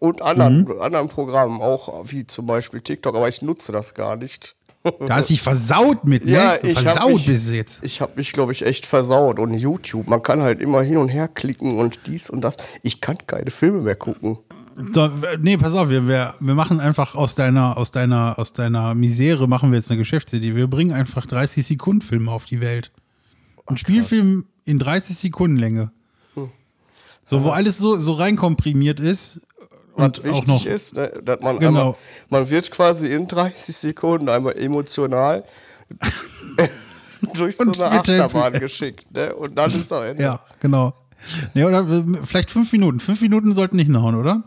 und 0.00 0.20
anderen, 0.20 0.64
Mhm. 0.64 0.80
anderen 0.82 1.08
Programmen, 1.08 1.62
auch 1.62 2.04
wie 2.10 2.26
zum 2.26 2.46
Beispiel 2.46 2.82
TikTok, 2.82 3.16
aber 3.16 3.28
ich 3.28 3.40
nutze 3.40 3.72
das 3.72 3.94
gar 3.94 4.16
nicht. 4.16 4.54
Da 5.06 5.16
hast 5.16 5.30
dich 5.30 5.40
versaut 5.40 6.04
mit, 6.04 6.26
ne? 6.26 6.32
Ja, 6.32 6.58
ich 6.62 6.78
versaut 6.78 7.14
mich- 7.14 7.26
bist 7.26 7.48
du 7.48 7.52
jetzt. 7.52 7.78
Ich 7.82 8.00
habe 8.02 8.12
mich, 8.16 8.32
glaube 8.32 8.52
ich, 8.52 8.66
echt 8.66 8.84
versaut. 8.84 9.38
Und 9.38 9.54
YouTube, 9.54 10.08
man 10.08 10.22
kann 10.22 10.42
halt 10.42 10.60
immer 10.60 10.82
hin 10.82 10.98
und 10.98 11.08
her 11.08 11.26
klicken 11.28 11.78
und 11.78 12.00
dies 12.06 12.28
und 12.28 12.42
das. 12.42 12.56
Ich 12.82 13.00
kann 13.00 13.16
keine 13.26 13.50
Filme 13.50 13.80
mehr 13.80 13.96
gucken. 13.96 14.38
So, 14.92 15.10
nee, 15.40 15.56
pass 15.56 15.74
auf, 15.74 15.88
wir, 15.88 16.06
wir, 16.06 16.34
wir 16.38 16.54
machen 16.54 16.80
einfach 16.80 17.14
aus 17.14 17.34
deiner, 17.34 17.78
aus 17.78 17.92
deiner, 17.92 18.38
aus 18.38 18.52
deiner 18.52 18.94
Misere 18.94 19.48
machen 19.48 19.70
wir 19.70 19.78
jetzt 19.78 19.90
eine 19.90 19.98
Geschäftsidee. 19.98 20.54
Wir 20.54 20.66
bringen 20.66 20.92
einfach 20.92 21.24
30 21.26 21.64
Sekunden 21.64 22.02
Filme 22.02 22.30
auf 22.30 22.44
die 22.44 22.60
Welt. 22.60 22.92
Ein 23.66 23.78
Spielfilm 23.78 24.46
in 24.64 24.78
30 24.78 25.16
Sekunden 25.16 25.56
Länge. 25.56 25.92
Hm. 26.34 26.50
So, 27.24 27.42
wo 27.44 27.50
alles 27.50 27.78
so, 27.78 27.98
so 27.98 28.12
reinkomprimiert 28.14 29.00
ist. 29.00 29.40
Und 29.94 30.18
Was 30.18 30.20
auch 30.20 30.24
wichtig 30.24 30.48
noch. 30.48 30.66
ist, 30.66 30.96
ne, 30.96 31.12
dass 31.24 31.40
man 31.40 31.58
Genau. 31.58 31.68
einmal, 31.80 31.94
man 32.30 32.50
wird 32.50 32.70
quasi 32.70 33.08
in 33.08 33.26
30 33.28 33.76
Sekunden 33.76 34.28
einmal 34.28 34.56
emotional 34.58 35.44
durch 37.34 37.56
so 37.56 37.64
Und 37.64 37.80
eine. 37.80 37.98
Achterbahn 38.00 38.52
geschickt. 38.54 39.06
Ne? 39.14 39.34
Und 39.34 39.56
dann 39.56 39.70
ist 39.70 39.90
er 39.90 40.06
Ende. 40.06 40.22
Ja, 40.22 40.40
genau. 40.60 40.92
Nee, 41.54 41.64
oder 41.64 41.88
äh, 41.88 42.02
vielleicht 42.22 42.50
fünf 42.50 42.72
Minuten. 42.72 43.00
Fünf 43.00 43.20
Minuten 43.22 43.54
sollten 43.54 43.76
nicht 43.76 43.86
hinhauen, 43.86 44.14
oder? 44.14 44.42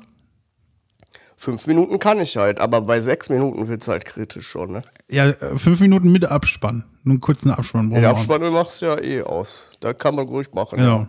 Fünf 1.39 1.67
Minuten 1.67 1.99
kann 1.99 2.19
ich 2.19 2.35
halt, 2.35 2.59
aber 2.59 2.81
bei 2.81 2.99
sechs 2.99 3.29
Minuten 3.29 3.67
wird 3.67 3.83
es 3.83 3.87
halt 3.87 4.05
kritisch 4.05 4.47
schon. 4.47 4.71
Ne? 4.71 4.81
Ja, 5.09 5.29
äh, 5.29 5.57
fünf 5.57 5.79
Minuten 5.79 6.11
mit 6.11 6.25
Abspann. 6.25 6.83
Nur 7.03 7.13
einen 7.13 7.21
kurzen 7.21 7.51
Abspann. 7.51 7.89
brauchen 7.89 8.01
Den. 8.01 8.09
Abspann 8.09 8.41
machst 8.51 8.81
du 8.81 8.87
ja 8.87 8.99
eh 8.99 9.21
aus. 9.21 9.69
Da 9.79 9.93
kann 9.93 10.15
man 10.15 10.27
ruhig 10.27 10.51
machen. 10.53 10.77
Genau. 10.77 11.07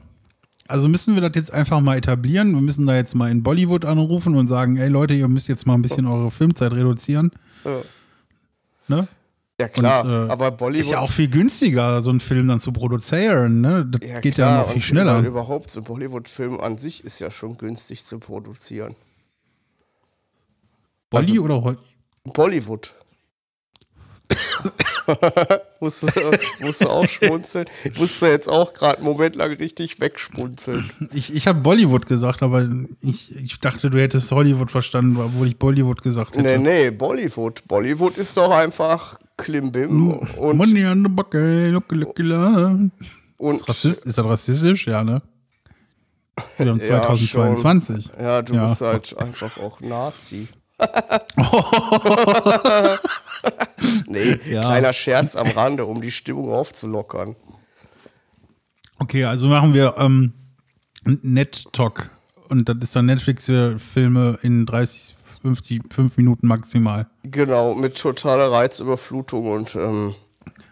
Also 0.68 0.88
müssen 0.88 1.14
wir 1.14 1.22
das 1.22 1.32
jetzt 1.34 1.52
einfach 1.52 1.80
mal 1.80 1.96
etablieren. 1.96 2.52
Wir 2.52 2.60
müssen 2.60 2.86
da 2.86 2.94
jetzt 2.94 3.14
mal 3.14 3.30
in 3.30 3.42
Bollywood 3.42 3.84
anrufen 3.86 4.36
und 4.36 4.48
sagen, 4.48 4.76
ey 4.76 4.88
Leute, 4.88 5.14
ihr 5.14 5.26
müsst 5.26 5.48
jetzt 5.48 5.66
mal 5.66 5.74
ein 5.74 5.82
bisschen 5.82 6.06
eure 6.06 6.30
Filmzeit 6.30 6.72
reduzieren. 6.72 7.32
Ja. 7.64 7.80
Ne? 8.88 9.08
Ja, 9.60 9.66
klar, 9.68 10.04
Und, 10.04 10.28
äh, 10.28 10.32
aber 10.32 10.50
Bollywood. 10.52 10.80
Ist 10.80 10.90
ja 10.92 11.00
auch 11.00 11.10
viel 11.10 11.28
günstiger, 11.28 12.00
so 12.02 12.10
einen 12.10 12.20
Film 12.20 12.46
dann 12.48 12.60
zu 12.60 12.70
produzieren. 12.72 13.60
Ne? 13.62 13.86
Das 13.86 14.08
Ja, 14.08 14.20
geht 14.20 14.34
klar, 14.34 14.50
ja 14.50 14.58
noch 14.58 14.66
viel 14.68 14.76
und 14.76 14.82
schneller. 14.82 15.20
Überhaupt, 15.20 15.70
so 15.70 15.80
ein 15.80 15.84
Bollywood-Film 15.84 16.60
an 16.60 16.78
sich 16.78 17.02
ist 17.02 17.18
ja 17.18 17.30
schon 17.30 17.56
günstig 17.56 18.04
zu 18.04 18.18
produzieren. 18.18 18.94
Bolly 21.10 21.30
also- 21.32 21.42
oder 21.42 21.62
Holly? 21.62 21.78
Bollywood. 22.24 22.94
musst, 25.80 26.02
du, 26.02 26.08
musst 26.60 26.82
du 26.82 26.88
auch 26.88 27.08
schmunzeln. 27.08 27.66
Ich 27.84 27.98
musste 27.98 28.28
jetzt 28.28 28.48
auch 28.48 28.72
gerade 28.74 28.98
einen 28.98 29.06
Moment 29.06 29.36
lang 29.36 29.52
richtig 29.52 30.00
wegschmunzeln. 30.00 30.90
Ich, 31.12 31.34
ich 31.34 31.46
habe 31.46 31.60
Bollywood 31.60 32.06
gesagt, 32.06 32.42
aber 32.42 32.68
ich, 33.00 33.34
ich 33.36 33.58
dachte, 33.58 33.90
du 33.90 33.98
hättest 34.00 34.30
Hollywood 34.32 34.70
verstanden, 34.70 35.16
obwohl 35.18 35.46
ich 35.46 35.58
Bollywood 35.58 36.02
gesagt 36.02 36.36
hätte. 36.36 36.58
Nee, 36.58 36.60
nee, 36.88 36.90
Bollywood. 36.90 37.66
Bollywood 37.66 38.18
ist 38.18 38.36
doch 38.36 38.50
einfach 38.50 39.18
Klimbim 39.36 40.12
und, 40.12 40.56
Money 40.56 40.86
on 40.86 41.02
the 41.04 41.08
bucket, 41.08 41.72
look, 41.72 41.90
look, 41.92 42.18
look. 42.18 42.90
und 43.38 43.68
Rassist, 43.68 44.04
ist 44.04 44.18
das 44.18 44.24
rassistisch? 44.26 44.86
Ja, 44.86 45.04
ne? 45.04 45.22
Wir 46.56 46.68
haben 46.68 46.80
Ja, 46.80 47.02
2022. 47.02 48.10
ja, 48.20 48.42
du 48.42 48.54
Ja. 48.54 48.66
bist 48.66 48.80
halt 48.80 49.16
einfach 49.18 49.56
auch 49.58 49.80
Nazi. 49.80 50.48
nee, 54.06 54.38
Ja. 54.50 54.60
kleiner 54.60 54.92
Scherz 54.92 55.36
am 55.36 55.48
Rande, 55.48 55.84
um 55.86 56.00
die 56.00 56.10
Stimmung 56.10 56.52
aufzulockern. 56.52 57.36
Okay, 58.98 59.24
also 59.24 59.46
machen 59.46 59.74
wir 59.74 59.94
ähm, 59.98 60.32
Net 61.04 61.66
Talk. 61.72 62.10
Und 62.48 62.68
das 62.68 62.76
ist 62.80 62.96
dann 62.96 63.06
Netflix 63.06 63.46
für 63.46 63.78
Filme 63.78 64.38
in 64.42 64.66
30, 64.66 65.14
50, 65.42 65.82
5 65.92 66.16
Minuten 66.16 66.46
maximal. 66.48 67.06
Genau, 67.22 67.74
mit 67.74 67.96
totaler 67.98 68.50
Reizüberflutung 68.50 69.50
und 69.50 69.74
ähm, 69.76 70.14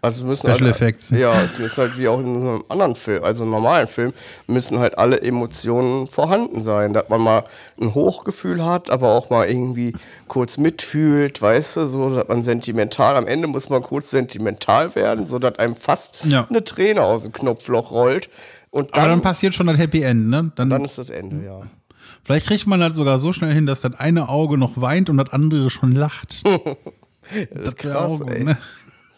also 0.07 0.23
es 0.23 0.29
müssen 0.29 0.49
Special 0.49 0.61
halt, 0.73 0.77
Effects. 0.77 1.11
Ja, 1.11 1.43
es 1.43 1.59
müssen 1.59 1.77
halt 1.77 1.99
wie 1.99 2.09
auch 2.09 2.21
in 2.21 2.35
so 2.35 2.41
einem 2.49 2.65
anderen 2.69 2.95
Film, 2.95 3.23
also 3.25 3.43
einem 3.43 3.51
normalen 3.51 3.87
Film, 3.87 4.13
müssen 4.47 4.79
halt 4.79 4.97
alle 4.99 5.21
Emotionen 5.21 6.07
vorhanden 6.07 6.61
sein, 6.61 6.93
dass 6.93 7.09
man 7.09 7.21
mal 7.21 7.45
ein 7.81 7.93
Hochgefühl 7.95 8.65
hat, 8.65 8.91
aber 8.91 9.13
auch 9.13 9.31
mal 9.31 9.49
irgendwie 9.49 9.93
kurz 10.29 10.59
mitfühlt, 10.59 11.43
weißt 11.43 11.77
du, 11.77 11.87
so, 11.87 12.15
dass 12.15 12.29
man 12.29 12.43
sentimental, 12.43 13.17
am 13.17 13.27
Ende 13.27 13.49
muss 13.49 13.69
man 13.69 13.83
kurz 13.83 14.11
sentimental 14.11 14.95
werden, 14.95 15.27
so 15.27 15.39
dass 15.39 15.59
einem 15.59 15.75
fast 15.75 16.25
Ja. 16.25 16.47
eine 16.49 16.63
Träne 16.65 17.03
aus 17.03 17.25
dem 17.25 17.33
Knopfloch 17.33 17.91
rollt 17.91 18.29
und 18.71 18.93
Aber 18.93 19.03
dann 19.03 19.11
dann, 19.11 19.21
passiert 19.23 19.55
schon 19.55 19.67
das 19.67 19.79
Happy 19.79 20.03
End, 20.03 20.29
ne? 20.29 20.53
Dann, 20.57 20.71
dann 20.71 20.85
ist 20.85 20.99
das 20.99 21.11
Ende, 21.11 21.45
ja. 21.45 21.59
vielleicht 22.25 22.47
kriegt 22.47 22.67
man 22.67 22.81
das 22.81 22.97
sogar 22.97 23.19
so 23.19 23.33
schnell 23.33 23.53
hin, 23.53 23.67
dass 23.67 23.81
das 23.81 23.99
eine 23.99 24.29
Auge 24.29 24.57
noch 24.57 24.81
weint 24.81 25.11
und 25.11 25.17
das 25.17 25.31
andere 25.31 25.69
schon 25.71 25.93
lacht. 25.93 26.43
das 26.45 26.55
wäre 27.33 27.75
krass, 27.75 28.21
auch, 28.21 28.29
ey. 28.29 28.45
ne? 28.45 28.57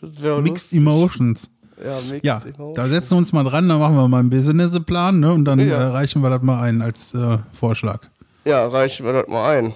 Mixed 0.00 0.72
lustig. 0.72 0.78
Emotions. 0.80 1.50
Ja, 1.84 1.94
Mixed 2.10 2.24
Ja, 2.24 2.38
Emotions. 2.38 2.76
da 2.76 2.86
setzen 2.88 3.10
wir 3.12 3.18
uns 3.18 3.32
mal 3.32 3.44
dran, 3.44 3.68
dann 3.68 3.78
machen 3.78 3.94
wir 3.96 4.08
mal 4.08 4.20
einen 4.20 4.30
Businessplan, 4.30 5.20
ne? 5.20 5.32
Und 5.32 5.44
dann 5.44 5.58
Ja. 5.60 5.66
äh, 5.66 5.82
reichen 5.88 6.22
wir 6.22 6.30
das 6.30 6.42
mal 6.42 6.60
ein 6.62 6.82
als 6.82 7.14
äh, 7.14 7.38
Vorschlag 7.52 8.02
Ja, 8.44 8.66
reichen 8.66 9.06
wir 9.06 9.12
das 9.12 9.28
mal 9.28 9.56
ein. 9.56 9.74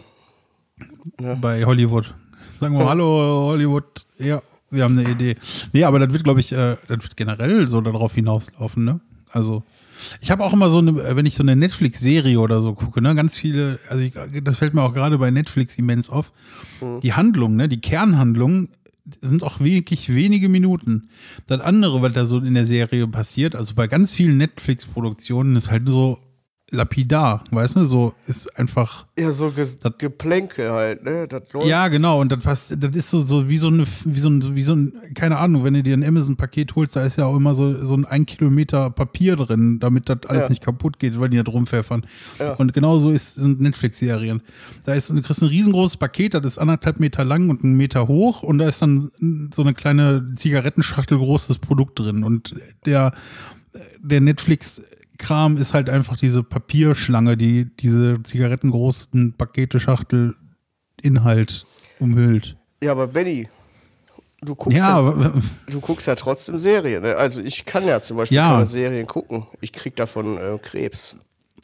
bei 1.41 1.65
Hollywood. 1.65 2.15
Sagen 2.59 2.79
wir, 2.79 2.89
hallo 2.89 3.47
Hollywood, 3.49 4.07
ja, 4.19 4.41
wir 4.71 4.85
haben 4.85 4.97
eine 4.99 5.09
Idee. 5.11 5.37
Nee, 5.73 5.85
aber 5.85 5.99
das 5.99 6.13
wird, 6.13 6.25
glaube 6.25 6.41
ich, 6.41 6.53
äh, 6.53 6.77
das 6.89 7.03
wird 7.03 7.17
generell 7.17 7.67
so 7.69 7.81
darauf 7.81 8.15
hinauslaufen, 8.15 8.85
ne? 8.85 9.01
Also, 9.31 9.63
ich 10.21 10.31
habe 10.31 10.45
auch 10.45 10.53
immer 10.53 10.69
so 10.69 10.79
eine, 10.79 11.17
wenn 11.17 11.27
ich 11.27 11.35
so 11.37 11.43
eine 11.43 11.57
Netflix-Serie 11.57 12.39
oder 12.39 12.61
so 12.61 12.75
gucke, 12.75 13.01
ne, 13.01 13.15
ganz 13.15 13.39
viele, 13.39 13.79
also 13.89 14.03
ich, 14.03 14.13
das 14.43 14.59
fällt 14.59 14.75
mir 14.75 14.83
auch 14.83 14.93
gerade 14.95 15.17
bei 15.19 15.31
Netflix 15.31 15.79
immens 15.79 16.11
auf. 16.11 16.33
Die 17.03 17.13
Handlung, 17.15 17.57
ne, 17.57 17.69
die 17.69 17.81
Kernhandlung 17.81 18.69
sind 19.21 19.43
auch 19.43 19.61
wirklich 19.61 20.15
wenige 20.15 20.49
Minuten. 20.49 21.09
Das 21.47 21.61
andere, 21.61 22.03
was 22.03 22.13
da 22.13 22.27
so 22.27 22.39
in 22.39 22.55
der 22.55 22.67
Serie 22.67 23.07
passiert, 23.09 23.55
also 23.55 23.75
bei 23.75 23.89
ganz 23.89 24.15
vielen 24.15 24.37
Netflix-Produktionen, 24.37 25.57
ist 25.57 25.71
halt 25.71 25.89
so 25.89 26.19
lapidar, 26.73 27.45
weißt 27.51 27.77
du, 27.77 27.85
so 27.85 28.15
ist 28.27 28.59
einfach. 28.59 29.07
Ja, 29.19 29.31
so 29.31 29.51
Ge 29.51 29.67
Geplänkel 29.99 30.71
halt, 30.71 31.05
ne? 31.05 31.29
Ja, 31.65 31.89
genau, 31.89 32.21
und 32.21 32.33
das 32.33 32.41
passt, 32.41 32.77
das 32.79 32.97
ist 32.97 33.11
so, 33.11 33.21
so 33.21 33.49
wie 33.49 33.59
so 33.59 33.69
eine, 33.69 33.85
wie 34.05 34.19
so 34.19 34.31
ein, 34.31 34.57
wie 34.57 34.63
so 34.63 34.75
ein, 34.75 34.93
keine 35.15 35.37
Ahnung, 35.39 35.65
wenn 35.65 35.75
du 35.75 35.83
dir 35.83 35.95
ein 35.97 36.03
Amazon-Paket 36.05 36.75
holst, 36.75 36.97
da 36.97 37.05
ist 37.05 37.17
ja 37.17 37.27
auch 37.27 37.37
immer 37.37 37.55
so, 37.55 37.85
so 37.85 37.95
ein 37.95 38.05
ein 38.07 38.27
Kilometer 38.27 38.91
Papier 38.91 39.37
drin, 39.37 39.79
damit 39.81 40.09
das 40.09 40.21
alles 40.27 40.45
Ja. 40.45 40.49
nicht 40.49 40.63
kaputt 40.65 40.99
geht, 40.99 41.21
weil 41.21 41.29
die 41.29 41.43
da 41.43 41.51
rumpfeffern. 41.51 42.07
Ja. 42.39 42.55
Und 42.55 42.73
genauso 42.73 43.11
ist, 43.11 43.35
sind 43.35 43.61
Netflix-Serien. 43.61 44.43
Da 44.85 44.95
ist, 44.95 45.11
du 45.11 45.21
kriegst 45.21 45.43
ein 45.43 45.49
riesengroßes 45.49 45.99
Paket, 45.99 46.35
das 46.35 46.45
ist 46.45 46.59
anderthalb 46.59 47.01
Meter 47.01 47.25
lang 47.25 47.51
und 47.51 47.63
einen 47.63 47.77
Meter 47.77 48.09
hoch 48.09 48.43
und 48.43 48.59
da 48.59 48.69
ist 48.69 48.81
dann 48.83 49.11
so 49.55 49.63
eine 49.63 49.75
kleine 49.75 50.33
Zigarettenschachtel 50.37 51.19
großes 51.19 51.59
Produkt 51.59 51.99
drin. 51.99 52.25
Und 52.25 52.55
der, 52.87 53.13
der 54.03 54.21
Netflix-Kram 55.23 55.57
ist 55.57 55.75
halt 55.75 55.89
einfach 55.89 56.17
diese 56.17 56.43
Papierschlange, 56.43 57.37
die 57.37 57.67
diese 57.77 58.23
zigarettengroßen 58.23 59.35
Pakete, 59.37 59.81
Schachtel, 59.81 60.35
Inhalt 61.01 61.65
umhüllt. 61.99 62.57
Ja, 62.83 62.93
aber 62.93 63.07
Benny, 63.07 63.49
du 64.43 64.55
guckst 64.55 64.79
Ja, 64.79 65.01
ja, 65.01 65.33
du 65.71 65.81
guckst 65.81 66.07
ja 66.07 66.15
trotzdem 66.15 66.59
Serien. 66.59 67.03
Ne? 67.03 67.17
Also 67.17 67.41
ich 67.41 67.65
kann 67.65 67.87
ja 67.87 68.01
zum 68.01 68.17
Beispiel 68.17 68.37
Ja. 68.37 68.65
Serien 68.65 69.07
gucken. 69.07 69.47
Ich 69.61 69.73
krieg 69.73 69.97
davon 69.97 70.37
äh, 70.37 70.59
Krebs. 70.61 71.17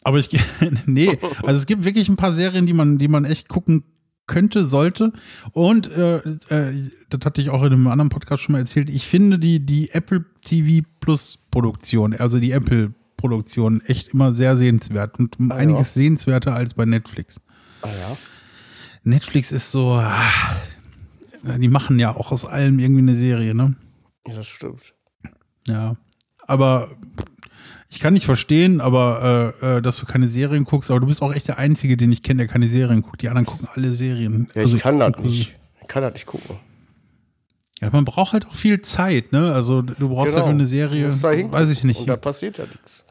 aber 0.04 0.18
ich, 0.18 0.28
nee, 0.86 1.18
also 1.42 1.58
es 1.58 1.66
gibt 1.66 1.84
wirklich 1.84 2.08
ein 2.08 2.16
paar 2.16 2.32
Serien, 2.32 2.66
die 2.66 2.72
man, 2.72 2.98
die 2.98 3.08
man 3.08 3.24
echt 3.24 3.48
gucken 3.48 3.84
könnte, 4.26 4.64
sollte. 4.64 5.12
Und 5.52 5.90
äh, 5.90 6.16
äh, 6.50 6.90
das 7.08 7.20
hatte 7.24 7.40
ich 7.40 7.48
auch 7.50 7.62
in 7.62 7.72
einem 7.72 7.86
anderen 7.88 8.10
Podcast 8.10 8.42
schon 8.42 8.52
mal 8.52 8.58
erzählt. 8.58 8.90
Ich 8.90 9.06
finde 9.06 9.38
die, 9.38 9.64
die 9.64 9.90
Apple 9.92 10.24
TV 10.42 10.86
Plus 11.00 11.38
Produktion, 11.50 12.14
also 12.14 12.38
die 12.38 12.52
Apple 12.52 12.92
Produktion, 13.18 13.82
echt 13.82 14.08
immer 14.08 14.32
sehr 14.32 14.56
sehenswert 14.56 15.18
und 15.18 15.38
um 15.38 15.52
einiges 15.52 15.92
sehenswerter 15.92 16.54
als 16.54 16.72
bei 16.72 16.86
Netflix. 16.86 17.40
Ah 17.82 17.88
ja. 17.88 18.16
Netflix 19.02 19.52
ist 19.52 19.70
so, 19.70 19.92
ah, 19.92 20.56
die 21.58 21.68
machen 21.68 21.98
ja 21.98 22.16
auch 22.16 22.32
aus 22.32 22.46
allem 22.46 22.78
irgendwie 22.78 23.02
eine 23.02 23.14
Serie, 23.14 23.54
ne? 23.54 23.76
Das 24.24 24.46
stimmt. 24.46 24.94
Ja. 25.66 25.96
Aber 26.46 26.90
ich 27.90 28.00
kann 28.00 28.14
nicht 28.14 28.26
verstehen, 28.26 28.80
aber 28.80 29.54
äh, 29.62 29.76
äh, 29.76 29.82
dass 29.82 29.96
du 29.98 30.06
keine 30.06 30.28
Serien 30.28 30.64
guckst, 30.64 30.90
aber 30.90 31.00
du 31.00 31.06
bist 31.06 31.22
auch 31.22 31.32
echt 31.32 31.48
der 31.48 31.58
Einzige, 31.58 31.96
den 31.96 32.12
ich 32.12 32.22
kenne, 32.22 32.38
der 32.38 32.48
keine 32.48 32.68
Serien 32.68 33.02
guckt. 33.02 33.22
Die 33.22 33.28
anderen 33.28 33.46
gucken 33.46 33.68
alle 33.74 33.92
Serien. 33.92 34.48
Ja, 34.54 34.62
Also 34.62 34.76
ich 34.76 34.82
kann 34.82 34.98
das 34.98 35.12
nicht. 35.18 35.56
Ich 35.82 35.88
kann 35.88 36.02
das 36.02 36.12
nicht 36.12 36.26
gucken. 36.26 36.56
Ja, 37.88 37.94
man 37.94 38.04
braucht 38.04 38.34
halt 38.34 38.46
auch 38.46 38.54
viel 38.54 38.82
Zeit, 38.82 39.32
ne? 39.32 39.52
Also 39.54 39.80
du 39.80 40.10
brauchst 40.10 40.34
ja 40.34 40.42
für 40.42 40.50
eine 40.50 40.66
Serie, 40.66 41.08
weiß 41.10 41.70
ich 41.70 41.84
nicht. 41.84 42.00
Und 42.00 42.08
da 42.08 42.16
passiert 42.16 42.58
ja 42.58 42.64
nichts. 42.66 43.06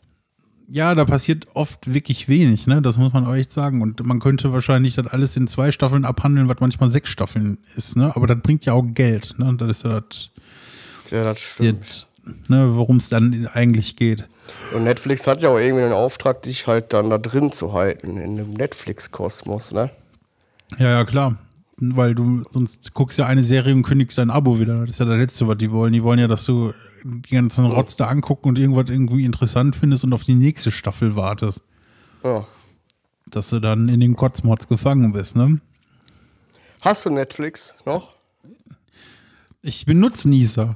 Ja, 0.69 0.93
da 0.93 1.05
passiert 1.05 1.48
oft 1.55 1.91
wirklich 1.91 2.29
wenig, 2.29 2.67
ne? 2.67 2.81
Das 2.84 2.98
muss 2.98 3.12
man 3.12 3.25
auch 3.25 3.34
echt 3.34 3.51
sagen. 3.51 3.81
Und 3.81 4.05
man 4.05 4.19
könnte 4.19 4.53
wahrscheinlich 4.53 4.96
das 4.96 5.07
alles 5.07 5.36
in 5.36 5.48
zwei 5.48 5.72
Staffeln 5.72 6.05
abhandeln, 6.05 6.48
was 6.48 6.57
manchmal 6.60 6.89
sechs 6.89 7.10
Staffeln 7.10 7.57
ist, 7.75 7.96
ne? 7.96 8.15
Aber 8.15 8.27
das 8.27 8.38
bringt 8.43 8.65
ja 8.65 8.74
auch 8.74 8.84
Geld, 8.84 9.34
ne? 9.39 9.46
Und 9.46 9.62
das 9.62 9.77
ist 9.77 9.84
ja 9.84 10.01
das, 10.01 10.29
Ja, 11.10 11.24
das 11.24 11.39
stimmt. 11.39 11.88
das 11.89 12.05
ne, 12.50 12.75
worum 12.75 12.98
es 12.98 13.10
dann 13.10 13.50
eigentlich 13.53 13.96
geht. 13.96 14.27
Und 14.75 14.84
Netflix 14.84 15.25
hat 15.25 15.41
ja 15.41 15.50
auch 15.50 15.57
irgendwie 15.57 15.84
den 15.84 15.93
Auftrag, 15.93 16.43
dich 16.43 16.67
halt 16.67 16.93
dann 16.93 17.10
da 17.10 17.17
drin 17.17 17.51
zu 17.51 17.74
halten, 17.74 18.17
in 18.17 18.38
dem 18.38 18.53
Netflix-Kosmos, 18.53 19.72
ne? 19.72 19.89
Ja, 20.77 20.89
ja, 20.89 21.05
klar. 21.05 21.38
Weil 21.79 22.15
du 22.15 22.43
sonst 22.50 22.93
guckst 22.96 23.19
ja 23.19 23.27
eine 23.27 23.43
Serie 23.43 23.74
und 23.75 23.84
kündigst 23.84 24.17
dein 24.17 24.31
Abo 24.31 24.60
wieder. 24.60 24.81
Das 24.81 24.91
ist 24.91 25.00
ja 25.00 25.05
das 25.05 25.17
Letzte, 25.17 25.48
was 25.48 25.57
die 25.60 25.72
wollen. 25.72 25.93
Die 25.93 26.01
wollen 26.03 26.17
ja, 26.17 26.27
dass 26.27 26.43
du 26.46 26.74
die 27.03 27.29
ganzen 27.36 27.65
Rotz 27.65 27.96
da 27.96 28.07
angucken 28.07 28.50
und 28.50 28.57
irgendwas 28.57 28.89
irgendwie 28.89 29.25
interessant 29.25 29.75
findest 29.75 30.03
und 30.03 30.12
auf 30.13 30.24
die 30.24 30.34
nächste 30.34 30.72
Staffel 30.72 31.15
wartest. 31.15 31.62
Ja. 32.24 32.48
Dass 33.29 33.50
du 33.50 33.60
dann 33.60 33.89
in 33.89 34.00
den 34.00 34.15
Kotzmods 34.15 34.67
gefangen 34.67 35.12
bist, 35.13 35.36
ne? 35.36 35.62
Hast 36.81 37.05
du 37.05 37.12
Netflix 37.12 37.75
noch? 37.86 38.15
Ich 39.62 39.86
bin 39.86 40.00
Nutznießer. 40.00 40.75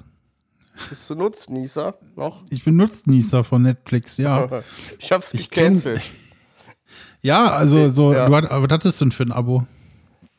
Bist 0.90 1.10
du 1.10 1.16
Nutznießer 1.16 1.96
noch? 2.16 2.44
Ich 2.52 2.64
bin 2.64 2.76
Nutznießer 2.76 3.44
von 3.44 3.64
Netflix, 3.64 4.18
ja. 4.18 4.48
Ich 5.00 5.12
hab's 5.12 5.34
Ich 5.34 5.50
kenn- 5.50 5.74
gecancelt. 5.74 6.12
Ja, 7.24 7.52
also 7.52 7.90
so, 7.90 8.14
Ja. 8.14 8.26
du 8.26 8.36
hat, 8.36 8.50
aber 8.52 8.64
was 8.68 8.74
hattest 8.74 9.00
du 9.02 9.06
denn 9.06 9.12
für 9.12 9.24
ein 9.24 9.32
Abo? 9.32 9.66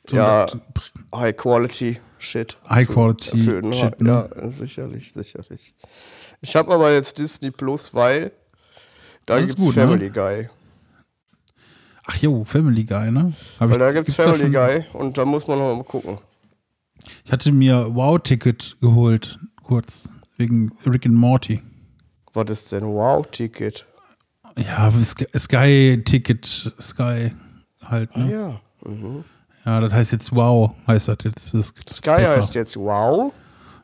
So 0.08 0.16
Ja, 0.16 0.46
High 1.14 1.36
Quality 1.36 1.98
Shit. 2.18 2.56
High 2.68 2.88
Quality 2.88 3.30
Für, 3.38 3.60
für 3.62 3.74
Shit, 3.74 4.00
Ja, 4.00 4.28
ne? 4.28 4.50
sicherlich, 4.50 5.12
sicherlich. 5.12 5.74
Ich 6.40 6.56
habe 6.56 6.72
aber 6.74 6.92
jetzt 6.92 7.18
Disney 7.18 7.50
Plus, 7.50 7.94
weil 7.94 8.32
da 9.26 9.38
Das 9.38 9.48
gibt's 9.48 9.62
gut, 9.64 9.76
ne? 9.76 9.82
Family 9.82 10.10
Guy. 10.10 10.48
Ach 12.04 12.16
jo, 12.16 12.44
Family 12.44 12.84
Guy, 12.84 13.10
ne? 13.12 13.32
Hab 13.60 13.68
Weil 13.70 13.72
ich- 13.72 13.78
da 13.78 13.92
gibt's 13.92 14.06
gibt's 14.06 14.16
da 14.16 14.22
Family 14.24 14.42
schon- 14.44 14.52
Guy 14.52 14.84
und 15.00 15.16
da 15.18 15.24
muss 15.24 15.46
man 15.46 15.58
noch 15.58 15.76
mal 15.76 15.84
gucken. 15.84 16.18
Ich 17.24 17.32
hatte 17.32 17.50
mir 17.52 17.94
Wow-Ticket 17.94 18.76
geholt, 18.80 19.38
kurz, 19.62 20.08
wegen 20.36 20.72
Rick 20.86 21.06
and 21.06 21.14
Morty. 21.14 21.62
Was 22.32 22.50
ist 22.50 22.72
denn 22.72 22.84
Wow-Ticket? 22.84 23.86
Ja, 24.56 24.90
Sky- 25.02 25.26
Sky-Ticket, 25.36 26.72
Sky 26.80 27.32
halt, 27.84 28.16
ne? 28.16 28.32
Ja. 28.32 28.60
Mhm. 28.90 29.24
Ja, 29.64 29.80
das 29.80 29.92
heißt 29.92 30.12
jetzt 30.12 30.34
Wow, 30.34 30.72
heißt 30.86 31.08
das 31.08 31.18
jetzt. 31.24 31.54
Das 31.54 31.68
Sky 31.96 32.10
besser. 32.16 32.36
heißt 32.36 32.54
jetzt 32.54 32.76
Wow. 32.76 33.32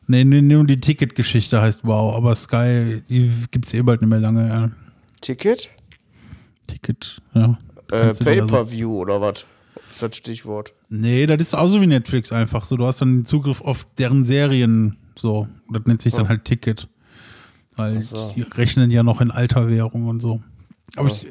Nee, 0.07 0.23
nee, 0.23 0.41
nur 0.41 0.65
die 0.65 0.79
Ticketgeschichte 0.79 1.61
heißt 1.61 1.81
Wow, 1.85 2.15
aber 2.15 2.35
Sky, 2.35 3.01
die 3.09 3.31
gibt's 3.51 3.73
eh 3.73 3.81
bald 3.81 4.01
nicht 4.01 4.09
mehr 4.09 4.19
lange. 4.19 4.47
Ja. 4.47 4.69
Ticket? 5.21 5.69
Ticket, 6.67 7.21
ja. 7.33 7.57
Äh, 7.91 7.95
also- 7.95 8.23
Pay-Per-View 8.23 8.97
oder 8.97 9.21
was? 9.21 9.45
Ist 9.89 10.03
das 10.03 10.15
Stichwort? 10.17 10.73
Nee, 10.89 11.25
das 11.25 11.39
ist 11.39 11.55
auch 11.55 11.67
so 11.67 11.81
wie 11.81 11.87
Netflix 11.87 12.31
einfach 12.31 12.63
so. 12.63 12.77
Du 12.77 12.85
hast 12.85 13.01
dann 13.01 13.25
Zugriff 13.25 13.61
auf 13.61 13.87
deren 13.97 14.23
Serien 14.23 14.97
so. 15.15 15.47
Das 15.71 15.83
nennt 15.85 16.01
sich 16.01 16.13
dann 16.13 16.27
halt 16.27 16.45
Ticket. 16.45 16.87
Weil 17.75 18.01
so. 18.01 18.31
die 18.35 18.41
rechnen 18.41 18.91
ja 18.91 19.03
noch 19.03 19.21
in 19.21 19.31
alter 19.31 19.69
Währung 19.69 20.07
und 20.07 20.19
so. 20.21 20.41
Aber 20.95 21.07
ich, 21.07 21.27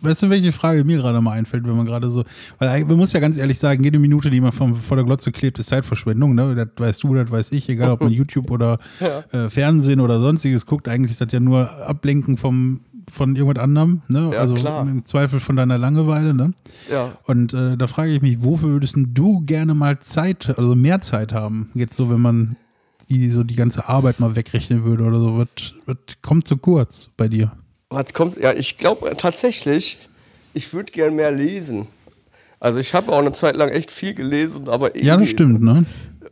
weißt 0.00 0.24
du, 0.24 0.30
welche 0.30 0.52
Frage 0.52 0.84
mir 0.84 0.98
gerade 0.98 1.20
mal 1.20 1.32
einfällt, 1.32 1.66
wenn 1.66 1.76
man 1.76 1.86
gerade 1.86 2.10
so, 2.10 2.24
weil 2.58 2.84
man 2.84 2.96
muss 2.96 3.12
ja 3.12 3.20
ganz 3.20 3.38
ehrlich 3.38 3.58
sagen, 3.58 3.82
jede 3.84 3.98
Minute, 3.98 4.30
die 4.30 4.40
man 4.40 4.52
vom, 4.52 4.74
vor 4.74 4.96
der 4.96 5.04
Glotze 5.04 5.32
klebt, 5.32 5.58
ist 5.58 5.68
Zeitverschwendung, 5.68 6.34
ne? 6.34 6.54
Das 6.54 6.68
weißt 6.76 7.02
du, 7.02 7.14
das 7.14 7.30
weiß 7.30 7.52
ich, 7.52 7.68
egal 7.68 7.90
ob 7.90 8.02
man 8.02 8.12
YouTube 8.12 8.50
oder 8.50 8.78
ja. 9.00 9.44
äh, 9.44 9.48
Fernsehen 9.48 10.00
oder 10.00 10.20
sonstiges 10.20 10.66
guckt, 10.66 10.88
eigentlich 10.88 11.12
ist 11.12 11.20
das 11.20 11.32
ja 11.32 11.40
nur 11.40 11.70
Ablenken 11.86 12.36
vom, 12.36 12.80
von 13.10 13.36
irgendwas 13.36 13.62
anderem, 13.62 14.02
ne? 14.08 14.30
Ja, 14.32 14.40
also 14.40 14.54
klar. 14.54 14.82
im 14.82 15.04
Zweifel 15.04 15.40
von 15.40 15.56
deiner 15.56 15.78
Langeweile, 15.78 16.34
ne? 16.34 16.52
Ja. 16.90 17.12
Und 17.24 17.54
äh, 17.54 17.76
da 17.76 17.86
frage 17.86 18.12
ich 18.12 18.22
mich, 18.22 18.42
wofür 18.42 18.70
würdest 18.70 18.96
du 18.96 19.40
gerne 19.40 19.74
mal 19.74 19.98
Zeit, 20.00 20.54
also 20.58 20.74
mehr 20.74 21.00
Zeit 21.00 21.32
haben? 21.32 21.70
Jetzt 21.74 21.96
so, 21.96 22.10
wenn 22.10 22.20
man 22.20 22.56
die, 23.08 23.30
so 23.30 23.44
die 23.44 23.54
ganze 23.54 23.88
Arbeit 23.88 24.20
mal 24.20 24.34
wegrechnen 24.36 24.84
würde 24.84 25.04
oder 25.04 25.20
so, 25.20 25.38
wird 25.38 26.22
kommt 26.22 26.46
zu 26.46 26.56
kurz 26.56 27.10
bei 27.16 27.28
dir. 27.28 27.52
Was 27.96 28.12
kommt? 28.12 28.36
Ja, 28.36 28.52
ich 28.52 28.76
glaube 28.76 29.16
tatsächlich, 29.16 29.98
ich 30.52 30.74
würde 30.74 30.92
gern 30.92 31.14
mehr 31.14 31.30
lesen. 31.30 31.86
Also 32.60 32.78
ich 32.78 32.92
habe 32.92 33.10
auch 33.10 33.18
eine 33.20 33.32
Zeit 33.32 33.56
lang 33.56 33.70
echt 33.70 33.90
viel 33.90 34.12
gelesen, 34.12 34.68
aber 34.68 34.88
irgendwie, 34.88 35.06
Ja, 35.06 35.16
das 35.16 35.30
stimmt, 35.30 35.62
ne? 35.62 35.86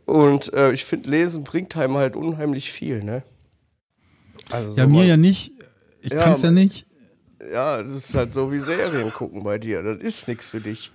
Und 0.05 0.53
äh, 0.53 0.71
ich 0.73 0.85
finde, 0.85 1.09
Lesen 1.09 1.43
bringt 1.43 1.75
einem 1.75 1.95
halt 1.97 2.15
unheimlich 2.15 2.71
viel, 2.71 3.03
ne? 3.03 3.23
Also 4.51 4.75
Ja, 4.77 4.83
so 4.83 4.89
mir 4.89 4.97
mal- 4.99 5.07
ja 5.07 5.17
nicht. 5.17 5.53
Ich 6.01 6.11
Ja, 6.13 6.23
kann 6.23 6.33
es 6.33 6.43
ja 6.43 6.51
nicht. 6.51 6.85
Ja, 7.51 7.81
das 7.81 7.93
ist 7.93 8.13
halt 8.13 8.31
so 8.31 8.51
wie 8.51 8.59
Serien 8.59 9.11
gucken 9.11 9.43
bei 9.43 9.57
dir. 9.57 9.81
Das 9.81 9.97
ist 10.03 10.27
nichts 10.27 10.47
für 10.47 10.61
dich. 10.61 10.91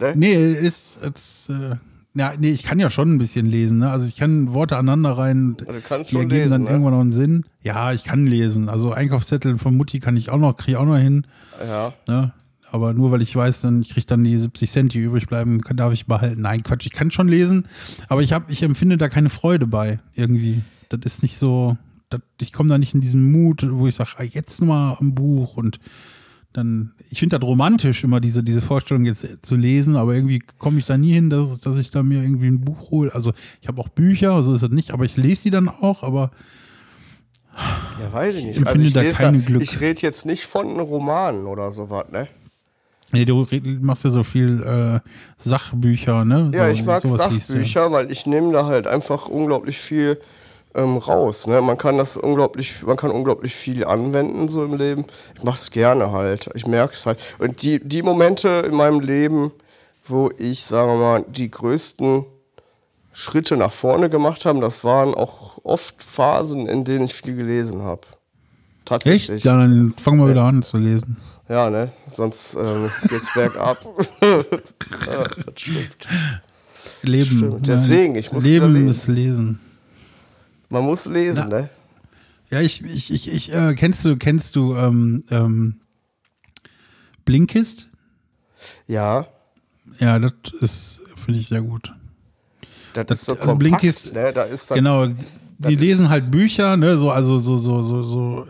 Ne? 0.00 0.14
Nee, 0.16 0.54
ist, 0.54 0.96
ist 1.02 1.50
äh, 1.50 1.76
ja, 2.16 2.34
nee, 2.38 2.50
ich 2.50 2.62
kann 2.62 2.78
ja 2.78 2.90
schon 2.90 3.14
ein 3.14 3.18
bisschen 3.18 3.46
lesen, 3.46 3.78
ne? 3.80 3.90
Also 3.90 4.06
ich 4.06 4.16
kann 4.16 4.54
Worte 4.54 4.76
aneinander 4.76 5.18
rein, 5.18 5.56
du 5.56 5.64
kannst 5.80 6.10
die 6.10 6.14
schon 6.14 6.22
ergeben 6.22 6.42
lesen, 6.42 6.50
dann 6.52 6.62
ne? 6.62 6.70
irgendwann 6.70 6.92
noch 6.92 7.00
einen 7.00 7.12
Sinn. 7.12 7.44
Ja, 7.60 7.92
ich 7.92 8.04
kann 8.04 8.26
lesen. 8.26 8.68
Also 8.68 8.92
Einkaufszettel 8.92 9.58
von 9.58 9.76
Mutti 9.76 9.98
kann 9.98 10.16
ich 10.16 10.30
auch 10.30 10.38
noch, 10.38 10.56
kriege 10.56 10.72
ich 10.72 10.76
auch 10.76 10.84
noch 10.84 10.96
hin. 10.96 11.26
Ja. 11.66 11.92
Ne? 12.06 12.32
Aber 12.70 12.92
nur 12.92 13.10
weil 13.10 13.22
ich 13.22 13.34
weiß, 13.34 13.62
dann 13.62 13.82
ich 13.82 13.90
kriege 13.90 14.06
dann 14.06 14.22
die 14.22 14.36
70 14.36 14.70
Cent, 14.70 14.94
die 14.94 14.98
übrig 14.98 15.26
bleiben, 15.26 15.60
kann, 15.60 15.76
darf 15.76 15.92
ich 15.92 16.06
behalten. 16.06 16.42
Nein, 16.42 16.62
Quatsch, 16.62 16.86
ich 16.86 16.92
kann 16.92 17.10
schon 17.10 17.28
lesen, 17.28 17.66
aber 18.08 18.22
ich 18.22 18.32
habe, 18.32 18.52
ich 18.52 18.62
empfinde 18.62 18.96
da 18.96 19.08
keine 19.08 19.30
Freude 19.30 19.66
bei 19.66 19.98
irgendwie. 20.14 20.62
Das 20.90 21.00
ist 21.04 21.22
nicht 21.22 21.36
so, 21.36 21.76
das, 22.10 22.20
ich 22.40 22.52
komme 22.52 22.68
da 22.68 22.78
nicht 22.78 22.94
in 22.94 23.00
diesen 23.00 23.32
Mut, 23.32 23.66
wo 23.68 23.88
ich 23.88 23.94
sage, 23.96 24.10
ah, 24.18 24.22
jetzt 24.22 24.60
mal 24.60 24.96
ein 25.00 25.14
Buch 25.14 25.56
und 25.56 25.80
dann, 26.54 26.92
ich 27.10 27.18
finde 27.18 27.38
das 27.38 27.46
romantisch, 27.46 28.04
immer 28.04 28.20
diese, 28.20 28.42
diese 28.42 28.62
Vorstellung 28.62 29.04
jetzt 29.04 29.26
zu 29.42 29.56
lesen, 29.56 29.96
aber 29.96 30.14
irgendwie 30.14 30.38
komme 30.38 30.78
ich 30.78 30.86
da 30.86 30.96
nie 30.96 31.12
hin, 31.12 31.28
dass, 31.28 31.60
dass 31.60 31.76
ich 31.78 31.90
da 31.90 32.02
mir 32.02 32.22
irgendwie 32.22 32.46
ein 32.46 32.60
Buch 32.62 32.90
hole. 32.90 33.14
Also 33.14 33.32
ich 33.60 33.68
habe 33.68 33.80
auch 33.80 33.88
Bücher, 33.88 34.42
so 34.42 34.54
ist 34.54 34.62
das 34.62 34.70
nicht, 34.70 34.92
aber 34.92 35.04
ich 35.04 35.16
lese 35.16 35.42
die 35.44 35.50
dann 35.50 35.68
auch, 35.68 36.02
aber 36.02 36.30
Ja, 38.00 38.12
weiß 38.12 38.36
ich 38.36 38.44
nicht. 38.44 38.56
empfinde 38.56 38.70
Also 38.70 38.86
ich 38.86 38.92
da 38.94 39.00
lese 39.02 39.22
kein 39.22 39.34
ja, 39.34 39.40
Glück. 39.40 39.62
ich 39.62 39.80
rede 39.80 40.00
jetzt 40.02 40.26
nicht 40.26 40.44
von 40.44 40.78
Romanen 40.80 41.46
oder 41.46 41.70
sowas, 41.70 42.06
ne? 42.10 42.28
nee, 43.12 43.24
du 43.24 43.42
red- 43.42 43.82
machst 43.82 44.04
ja 44.04 44.10
so 44.10 44.22
viel 44.24 44.62
äh, 44.62 45.00
Sachbücher, 45.38 46.24
ne? 46.24 46.50
Ja, 46.52 46.66
so, 46.66 46.72
ich 46.72 46.84
mag 46.84 47.02
sowas 47.02 47.30
liest 47.30 47.50
ja. 47.50 47.56
Sachbücher, 47.56 47.92
weil 47.92 48.10
ich 48.10 48.26
nehme 48.26 48.52
da 48.52 48.66
halt 48.66 48.86
einfach 48.86 49.28
unglaublich 49.28 49.78
viel 49.78 50.18
ähm, 50.74 50.96
raus. 50.96 51.46
Ne? 51.46 51.60
Man 51.60 51.78
kann 51.78 51.98
das 51.98 52.16
unglaublich, 52.16 52.82
man 52.82 52.96
kann 52.96 53.10
unglaublich 53.10 53.54
viel 53.54 53.84
anwenden 53.84 54.48
so 54.48 54.64
im 54.64 54.74
Leben. 54.74 55.04
Ich 55.36 55.42
mache 55.42 55.56
es 55.56 55.70
gerne 55.70 56.12
halt. 56.12 56.50
Ich 56.54 56.66
merke 56.66 56.94
es 56.94 57.06
halt. 57.06 57.20
Und 57.38 57.62
die, 57.62 57.80
die 57.80 58.02
Momente 58.02 58.48
in 58.66 58.74
meinem 58.74 59.00
Leben, 59.00 59.52
wo 60.04 60.30
ich, 60.38 60.62
sagen 60.62 60.92
wir 60.92 60.98
mal, 60.98 61.24
die 61.28 61.50
größten 61.50 62.24
Schritte 63.12 63.56
nach 63.56 63.72
vorne 63.72 64.10
gemacht 64.10 64.44
haben, 64.44 64.60
das 64.60 64.82
waren 64.84 65.14
auch 65.14 65.58
oft 65.62 66.02
Phasen, 66.02 66.66
in 66.66 66.84
denen 66.84 67.04
ich 67.04 67.14
viel 67.14 67.36
gelesen 67.36 67.82
habe. 67.82 68.02
Tatsächlich. 68.84 69.36
Echt? 69.36 69.44
Ja, 69.44 69.56
dann 69.56 69.94
fangen 69.96 70.18
wir 70.18 70.28
wieder 70.28 70.42
an 70.42 70.62
zu 70.62 70.76
lesen. 70.76 71.16
Ja, 71.48 71.70
ne? 71.70 71.92
Sonst 72.06 72.56
ähm, 72.56 72.90
geht's 73.08 73.32
bergab. 73.34 73.78
ja, 74.22 74.36
das 75.46 75.60
stimmt. 75.60 76.08
Leben. 77.02 77.24
Stimmt. 77.24 77.68
Deswegen, 77.68 78.14
ich 78.14 78.32
muss 78.32 78.44
Leben 78.44 78.88
ist 78.88 79.06
lesen. 79.08 79.60
Man 80.74 80.82
muss 80.84 81.06
lesen, 81.06 81.46
Na. 81.50 81.60
ne? 81.60 81.70
Ja, 82.50 82.60
ich, 82.60 82.82
ich, 82.84 83.12
ich, 83.12 83.32
ich 83.32 83.54
äh, 83.54 83.74
kennst 83.76 84.04
du, 84.04 84.16
kennst 84.16 84.56
du 84.56 84.74
ähm, 84.74 85.22
ähm, 85.30 85.76
Blinkist? 87.24 87.88
Ja. 88.88 89.28
Ja, 90.00 90.18
das 90.18 90.32
ist, 90.60 91.00
finde 91.16 91.38
ich 91.38 91.46
sehr 91.48 91.62
gut. 91.62 91.92
Das, 92.92 93.06
Das- 93.06 93.20
ist 93.20 93.26
so 93.26 93.32
also 93.34 93.44
kompakt, 93.44 93.62
Blinkist- 93.84 94.14
ne? 94.14 94.32
Da 94.32 94.42
ist 94.42 94.68
dann, 94.70 94.78
genau, 94.78 95.06
die 95.58 95.76
lesen 95.76 96.08
halt 96.08 96.30
Bücher, 96.32 96.76
ne, 96.76 96.98
so, 96.98 97.12
also 97.12 97.38
so, 97.38 97.56
so, 97.56 97.80
so, 97.82 98.02
so 98.02 98.48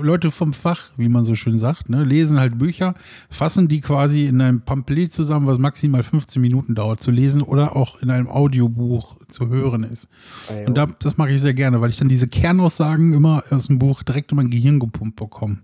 Leute 0.00 0.30
vom 0.30 0.52
Fach, 0.52 0.90
wie 0.96 1.08
man 1.08 1.24
so 1.24 1.34
schön 1.34 1.58
sagt, 1.58 1.90
ne, 1.90 2.04
lesen 2.04 2.40
halt 2.40 2.58
Bücher, 2.58 2.94
fassen 3.30 3.68
die 3.68 3.80
quasi 3.80 4.26
in 4.26 4.40
einem 4.40 4.62
Pamphlet 4.62 5.12
zusammen, 5.12 5.46
was 5.46 5.58
maximal 5.58 6.02
15 6.02 6.40
Minuten 6.40 6.74
dauert 6.74 7.02
zu 7.02 7.10
lesen 7.10 7.42
oder 7.42 7.76
auch 7.76 8.00
in 8.00 8.10
einem 8.10 8.28
Audiobuch 8.28 9.16
zu 9.28 9.48
hören 9.48 9.84
ist. 9.84 10.08
Ah, 10.48 10.60
jo. 10.60 10.66
Und 10.66 10.78
da, 10.78 10.86
das 11.00 11.16
mache 11.16 11.32
ich 11.32 11.40
sehr 11.40 11.54
gerne, 11.54 11.80
weil 11.80 11.90
ich 11.90 11.98
dann 11.98 12.08
diese 12.08 12.28
Kernaussagen 12.28 13.12
immer 13.12 13.44
aus 13.50 13.66
dem 13.66 13.78
Buch 13.78 14.02
direkt 14.02 14.32
in 14.32 14.36
mein 14.36 14.50
Gehirn 14.50 14.78
gepumpt 14.78 15.16
bekomme. 15.16 15.58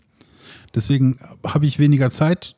Deswegen 0.75 1.19
habe 1.45 1.67
ich 1.67 1.79
weniger 1.79 2.11
Zeit 2.11 2.57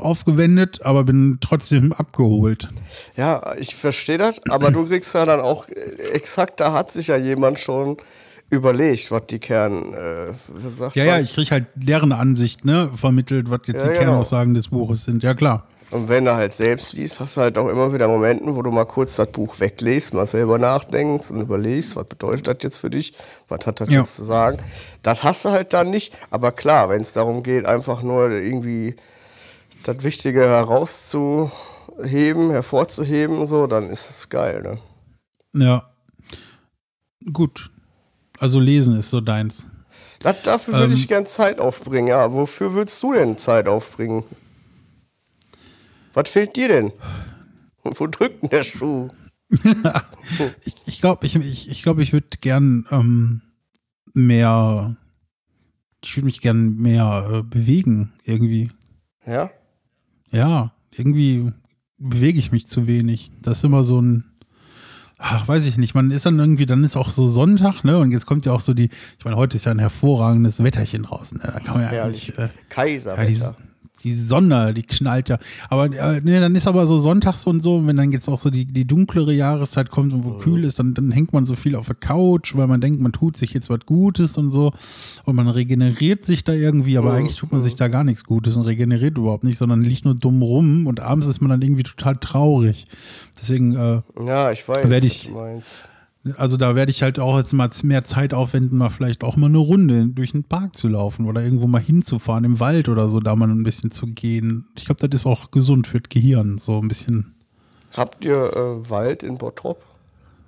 aufgewendet, 0.00 0.84
aber 0.84 1.04
bin 1.04 1.38
trotzdem 1.40 1.92
abgeholt. 1.92 2.68
Ja, 3.16 3.54
ich 3.58 3.74
verstehe 3.74 4.18
das, 4.18 4.40
aber 4.48 4.70
du 4.70 4.86
kriegst 4.86 5.14
ja 5.14 5.24
dann 5.24 5.40
auch 5.40 5.68
äh, 5.68 5.80
exakt, 6.12 6.60
da 6.60 6.72
hat 6.72 6.92
sich 6.92 7.08
ja 7.08 7.16
jemand 7.16 7.58
schon 7.58 7.96
überlegt, 8.50 9.10
was 9.10 9.22
die 9.28 9.38
Kern 9.38 9.94
äh, 9.94 10.32
sagt. 10.70 10.96
Ja, 10.96 11.04
ja, 11.04 11.18
ich 11.20 11.34
kriege 11.34 11.50
halt 11.50 11.66
deren 11.74 12.12
Ansicht, 12.12 12.64
ne, 12.64 12.90
vermittelt, 12.94 13.50
was 13.50 13.60
jetzt 13.66 13.82
Ja, 13.82 13.88
die 13.88 13.94
genau. 13.94 14.04
Kernaussagen 14.10 14.54
des 14.54 14.68
Buches 14.68 15.04
sind. 15.04 15.22
Ja, 15.22 15.34
klar. 15.34 15.66
Und 15.90 16.10
wenn 16.10 16.26
du 16.26 16.34
halt 16.34 16.54
selbst 16.54 16.92
liest, 16.92 17.18
hast 17.18 17.38
du 17.38 17.40
halt 17.40 17.56
auch 17.56 17.68
immer 17.68 17.94
wieder 17.94 18.08
Momenten, 18.08 18.54
wo 18.54 18.60
du 18.60 18.70
mal 18.70 18.84
kurz 18.84 19.16
das 19.16 19.32
Buch 19.32 19.58
weglegst, 19.58 20.12
mal 20.12 20.26
selber 20.26 20.58
nachdenkst 20.58 21.30
und 21.30 21.40
überlegst, 21.40 21.96
was 21.96 22.06
bedeutet 22.06 22.46
das 22.46 22.56
jetzt 22.60 22.78
für 22.78 22.90
dich, 22.90 23.14
was 23.48 23.66
hat 23.66 23.80
das 23.80 23.88
Ja. 23.88 24.00
jetzt 24.00 24.16
zu 24.16 24.24
sagen. 24.24 24.58
Das 25.02 25.22
hast 25.22 25.46
du 25.46 25.50
halt 25.50 25.72
dann 25.72 25.88
nicht. 25.88 26.12
Aber 26.30 26.52
klar, 26.52 26.90
wenn 26.90 27.00
es 27.00 27.14
darum 27.14 27.42
geht, 27.42 27.64
einfach 27.64 28.02
nur 28.02 28.30
irgendwie 28.30 28.96
das 29.84 30.04
Wichtige 30.04 30.44
herauszuheben, 30.46 32.50
hervorzuheben, 32.50 33.46
so, 33.46 33.66
dann 33.66 33.88
ist 33.88 34.10
es 34.10 34.28
geil, 34.28 34.60
ne? 34.62 34.78
Ja. 35.54 35.88
Gut. 37.32 37.70
Also 38.38 38.60
lesen 38.60 38.98
ist 38.98 39.10
so 39.10 39.20
deins. 39.20 39.68
Das, 40.20 40.42
dafür 40.42 40.74
würde 40.74 40.92
Ähm. 40.92 40.98
ich 40.98 41.08
gern 41.08 41.26
Zeit 41.26 41.58
aufbringen, 41.58 42.08
ja. 42.08 42.32
Wofür 42.32 42.74
willst 42.74 43.02
du 43.02 43.12
denn 43.12 43.36
Zeit 43.36 43.68
aufbringen? 43.68 44.24
Was 46.12 46.28
fehlt 46.28 46.56
dir 46.56 46.68
denn? 46.68 46.92
Wo 47.84 48.06
drückt 48.06 48.42
denn 48.42 48.50
der 48.50 48.62
Schuh? 48.62 49.08
Ich, 50.64 50.74
ich 50.84 51.00
glaube, 51.00 51.24
ich, 51.24 51.36
ich, 51.36 51.70
ich, 51.70 51.82
glaub, 51.82 51.98
ich 52.00 52.12
würde 52.12 52.26
gern 52.42 52.84
ähm, 52.90 53.40
mehr, 54.12 54.94
ich 56.04 56.14
würde 56.16 56.26
mich 56.26 56.42
gern 56.42 56.76
mehr 56.76 57.30
äh, 57.32 57.42
bewegen, 57.42 58.12
irgendwie. 58.24 58.70
Ja? 59.26 59.50
Ja, 60.30 60.72
irgendwie 60.90 61.50
bewege 61.96 62.38
ich 62.38 62.52
mich 62.52 62.66
zu 62.66 62.86
wenig. 62.86 63.30
Das 63.40 63.58
ist 63.58 63.64
immer 63.64 63.84
so 63.84 64.02
ein, 64.02 64.24
ach, 65.18 65.46
weiß 65.46 65.66
ich 65.66 65.76
nicht, 65.76 65.94
man 65.94 66.10
ist 66.10 66.26
dann 66.26 66.38
irgendwie, 66.38 66.66
dann 66.66 66.84
ist 66.84 66.96
auch 66.96 67.10
so 67.10 67.28
Sonntag, 67.28 67.84
ne? 67.84 67.98
Und 67.98 68.12
jetzt 68.12 68.26
kommt 68.26 68.46
ja 68.46 68.52
auch 68.52 68.60
so 68.60 68.74
die, 68.74 68.88
ich 69.18 69.24
meine, 69.24 69.36
heute 69.36 69.56
ist 69.56 69.66
ja 69.66 69.72
ein 69.72 69.78
hervorragendes 69.78 70.62
Wetterchen 70.62 71.02
draußen. 71.02 71.38
Ne? 71.38 71.50
Da 71.52 71.60
kann 71.60 71.74
man 71.74 71.82
ja 71.82 71.88
Herrlich. 71.88 72.38
eigentlich, 72.38 72.50
äh, 72.50 72.58
Kaiser. 72.68 73.16
ja, 73.46 73.54
die, 74.04 74.14
Sonne, 74.14 74.74
die 74.74 74.82
knallt 74.82 75.28
ja. 75.28 75.38
Aber 75.68 75.86
äh, 75.86 76.20
nee, 76.22 76.38
dann 76.38 76.54
ist 76.54 76.66
aber 76.68 76.86
so 76.86 76.98
sonntags 76.98 77.44
und 77.46 77.62
so, 77.62 77.76
und 77.76 77.86
wenn 77.86 77.96
dann 77.96 78.12
jetzt 78.12 78.28
auch 78.28 78.38
so 78.38 78.48
die, 78.50 78.64
die 78.64 78.84
dunklere 78.86 79.32
Jahreszeit 79.32 79.90
kommt 79.90 80.12
und 80.12 80.24
wo 80.24 80.30
Mhm. 80.30 80.38
kühl 80.38 80.64
ist, 80.64 80.78
dann, 80.78 80.94
dann 80.94 81.10
hängt 81.10 81.32
man 81.32 81.44
so 81.46 81.54
viel 81.56 81.74
auf 81.74 81.86
der 81.86 81.96
Couch, 81.96 82.54
weil 82.54 82.66
man 82.68 82.80
denkt, 82.80 83.00
man 83.00 83.12
tut 83.12 83.36
sich 83.36 83.52
jetzt 83.54 83.70
was 83.70 83.80
Gutes 83.86 84.36
und 84.38 84.50
so. 84.52 84.72
Und 85.24 85.34
man 85.36 85.48
regeneriert 85.48 86.24
sich 86.24 86.44
da 86.44 86.52
irgendwie, 86.52 86.96
aber 86.96 87.10
Mhm. 87.12 87.18
eigentlich 87.18 87.36
tut 87.36 87.50
man 87.52 87.60
sich 87.60 87.74
da 87.74 87.88
gar 87.88 88.04
nichts 88.04 88.24
Gutes 88.24 88.56
und 88.56 88.66
regeneriert 88.66 89.18
überhaupt 89.18 89.44
nicht, 89.44 89.58
sondern 89.58 89.82
liegt 89.82 90.04
nur 90.04 90.14
dumm 90.14 90.42
rum 90.42 90.86
und 90.86 91.00
abends 91.00 91.26
ist 91.26 91.40
man 91.40 91.50
dann 91.50 91.62
irgendwie 91.62 91.82
total 91.82 92.16
traurig. 92.18 92.84
Deswegen, 93.40 93.74
äh, 93.76 94.00
ja, 94.26 94.50
ich 94.52 94.68
weiß, 94.68 94.88
Werd 94.88 94.90
was 94.90 95.02
ich- 95.04 95.26
du 95.26 95.34
meinst. 95.34 95.82
Also 96.36 96.56
da 96.56 96.74
werde 96.74 96.90
ich 96.90 97.02
halt 97.02 97.18
auch 97.18 97.36
jetzt 97.36 97.52
mal 97.52 97.70
mehr 97.82 98.04
Zeit 98.04 98.34
aufwenden, 98.34 98.78
mal 98.78 98.90
vielleicht 98.90 99.24
auch 99.24 99.36
mal 99.36 99.46
eine 99.46 99.58
Runde 99.58 100.08
durch 100.08 100.32
den 100.32 100.44
Park 100.44 100.76
zu 100.76 100.88
laufen 100.88 101.26
oder 101.26 101.42
irgendwo 101.42 101.66
mal 101.66 101.80
hinzufahren, 101.80 102.44
im 102.44 102.60
Wald 102.60 102.88
oder 102.88 103.08
so, 103.08 103.20
da 103.20 103.36
mal 103.36 103.48
ein 103.48 103.62
bisschen 103.62 103.90
zu 103.90 104.06
gehen. 104.08 104.66
Ich 104.76 104.84
glaube, 104.84 105.06
das 105.06 105.20
ist 105.20 105.26
auch 105.26 105.50
gesund 105.50 105.86
für 105.86 106.00
das 106.00 106.08
Gehirn, 106.08 106.58
so 106.58 106.80
ein 106.80 106.88
bisschen. 106.88 107.34
Habt 107.92 108.24
ihr 108.24 108.36
äh, 108.36 108.90
Wald 108.90 109.22
in 109.22 109.38
Bottrop? 109.38 109.82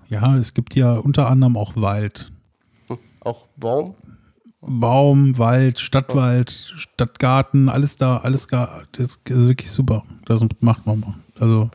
Ja, 0.08 0.36
es 0.36 0.54
gibt 0.54 0.74
ja 0.74 0.94
unter 0.94 1.28
anderem 1.28 1.56
auch 1.56 1.76
Wald. 1.76 2.32
Auch 3.20 3.46
Baum? 3.56 3.94
Baum, 4.62 5.38
Wald, 5.38 5.78
Stadtwald, 5.78 6.50
Stadtgarten, 6.50 7.68
alles 7.68 7.96
da, 7.96 8.18
alles 8.18 8.48
gar, 8.48 8.82
das 8.92 9.20
ist 9.24 9.46
wirklich 9.46 9.70
super. 9.70 10.02
Das 10.26 10.44
macht 10.60 10.86
man 10.86 11.00
mal. 11.00 11.14
Also, 11.38 11.70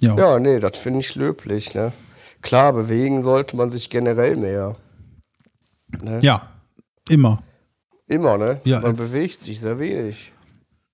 ja. 0.00 0.16
Ja, 0.16 0.38
nee, 0.38 0.60
das 0.60 0.78
finde 0.78 1.00
ich 1.00 1.14
löblich, 1.14 1.74
ne? 1.74 1.92
Klar, 2.44 2.72
bewegen 2.74 3.22
sollte 3.22 3.56
man 3.56 3.70
sich 3.70 3.88
generell 3.90 4.36
mehr. 4.36 4.76
Ne? 6.02 6.18
Ja, 6.22 6.46
immer. 7.08 7.42
Immer, 8.06 8.36
ne? 8.36 8.60
Ja, 8.64 8.80
Man 8.80 8.94
bewegt 8.94 9.40
sich 9.40 9.58
sehr 9.60 9.78
wenig. 9.78 10.30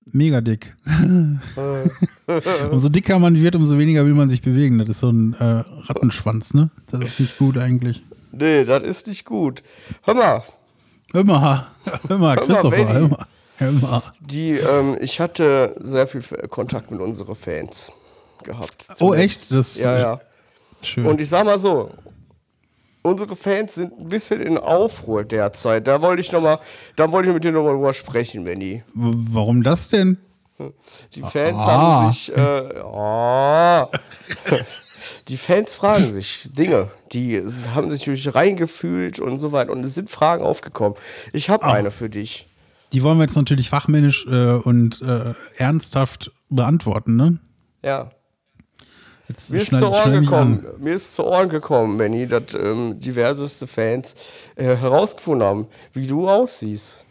Mega 0.05 0.39
dick. 0.41 0.75
umso 2.71 2.89
dicker 2.89 3.19
man 3.19 3.35
wird, 3.35 3.55
umso 3.55 3.77
weniger 3.77 4.05
will 4.05 4.13
man 4.13 4.29
sich 4.29 4.41
bewegen. 4.41 4.79
Das 4.79 4.89
ist 4.89 4.99
so 4.99 5.09
ein 5.11 5.33
äh, 5.39 5.43
Rattenschwanz, 5.87 6.53
ne? 6.53 6.69
Das 6.89 7.01
ist 7.01 7.19
nicht 7.19 7.37
gut 7.37 7.57
eigentlich. 7.57 8.03
Nee, 8.31 8.63
das 8.63 8.83
ist 8.83 9.07
nicht 9.07 9.25
gut. 9.25 9.61
Hör 10.03 10.13
mal, 10.15 10.43
Immer, 11.13 11.67
immer, 12.07 12.37
Christopher, 12.37 12.69
Benny. 12.85 13.05
immer. 13.05 13.27
Immer. 13.59 14.01
die, 14.21 14.51
ähm, 14.53 14.97
ich 15.01 15.19
hatte 15.19 15.75
sehr 15.81 16.07
viel 16.07 16.21
Kontakt 16.47 16.89
mit 16.89 17.01
unseren 17.01 17.35
Fans 17.35 17.91
gehabt. 18.43 18.87
Oh, 18.91 18.93
zuletzt. 18.95 19.21
echt? 19.21 19.51
Das- 19.51 19.77
ja, 19.77 19.97
ja. 19.99 20.21
Schön. 20.81 21.05
Und 21.05 21.21
ich 21.21 21.29
sag 21.29 21.45
mal 21.45 21.59
so, 21.59 21.91
unsere 23.03 23.35
Fans 23.35 23.75
sind 23.75 23.97
ein 23.99 24.07
bisschen 24.07 24.41
in 24.41 24.57
Aufruhr 24.57 25.23
derzeit. 25.23 25.87
Da 25.87 26.01
wollte 26.01 26.21
ich 26.21 26.31
noch 26.31 26.41
mal, 26.41 26.59
da 26.95 27.11
wollte 27.11 27.29
ich 27.29 27.33
mit 27.33 27.43
dir 27.43 27.51
noch 27.51 27.63
mal 27.63 27.73
drüber 27.73 27.93
sprechen, 27.93 28.45
Benny. 28.45 28.83
Warum 28.93 29.63
das 29.63 29.89
denn? 29.89 30.17
Die 31.15 31.21
Fans 31.21 31.63
Ah. 31.63 31.71
haben 32.01 32.11
sich, 32.11 32.31
äh, 32.37 32.83
oh. 32.83 33.87
die 35.27 35.37
Fans 35.37 35.75
fragen 35.75 36.11
sich 36.11 36.51
Dinge, 36.53 36.89
die 37.11 37.37
haben 37.73 37.89
sich 37.89 38.01
natürlich 38.01 38.35
reingefühlt 38.35 39.19
und 39.19 39.37
so 39.37 39.51
weiter. 39.51 39.71
Und 39.71 39.83
es 39.83 39.95
sind 39.95 40.09
Fragen 40.11 40.43
aufgekommen. 40.43 40.97
Ich 41.33 41.49
habe 41.49 41.65
Ah. 41.65 41.73
eine 41.73 41.89
für 41.89 42.09
dich. 42.11 42.47
Die 42.93 43.01
wollen 43.03 43.17
wir 43.17 43.23
jetzt 43.23 43.35
natürlich 43.37 43.69
fachmännisch 43.69 44.27
äh, 44.27 44.53
und 44.55 45.01
äh, 45.01 45.33
ernsthaft 45.57 46.31
beantworten, 46.49 47.15
ne? 47.15 47.39
Ja. 47.83 48.11
Jetzt 49.31 49.51
Mir 49.51 49.59
ist, 49.61 49.69
zu 49.77 49.87
Ohren 49.89 50.21
gekommen, 50.21 50.65
an. 50.65 50.83
mir 50.83 50.93
ist 50.93 51.15
zu 51.15 51.25
Ohren 51.25 51.49
gekommen, 51.49 51.97
Benny, 51.97 52.27
dass 52.27 52.53
ähm, 52.55 52.99
diverseste 52.99 53.65
Fans 53.67 54.15
äh, 54.55 54.63
herausgefunden 54.75 55.47
haben, 55.47 55.67
wie 55.93 56.07
du 56.07 56.27
aussiehst. 56.29 57.05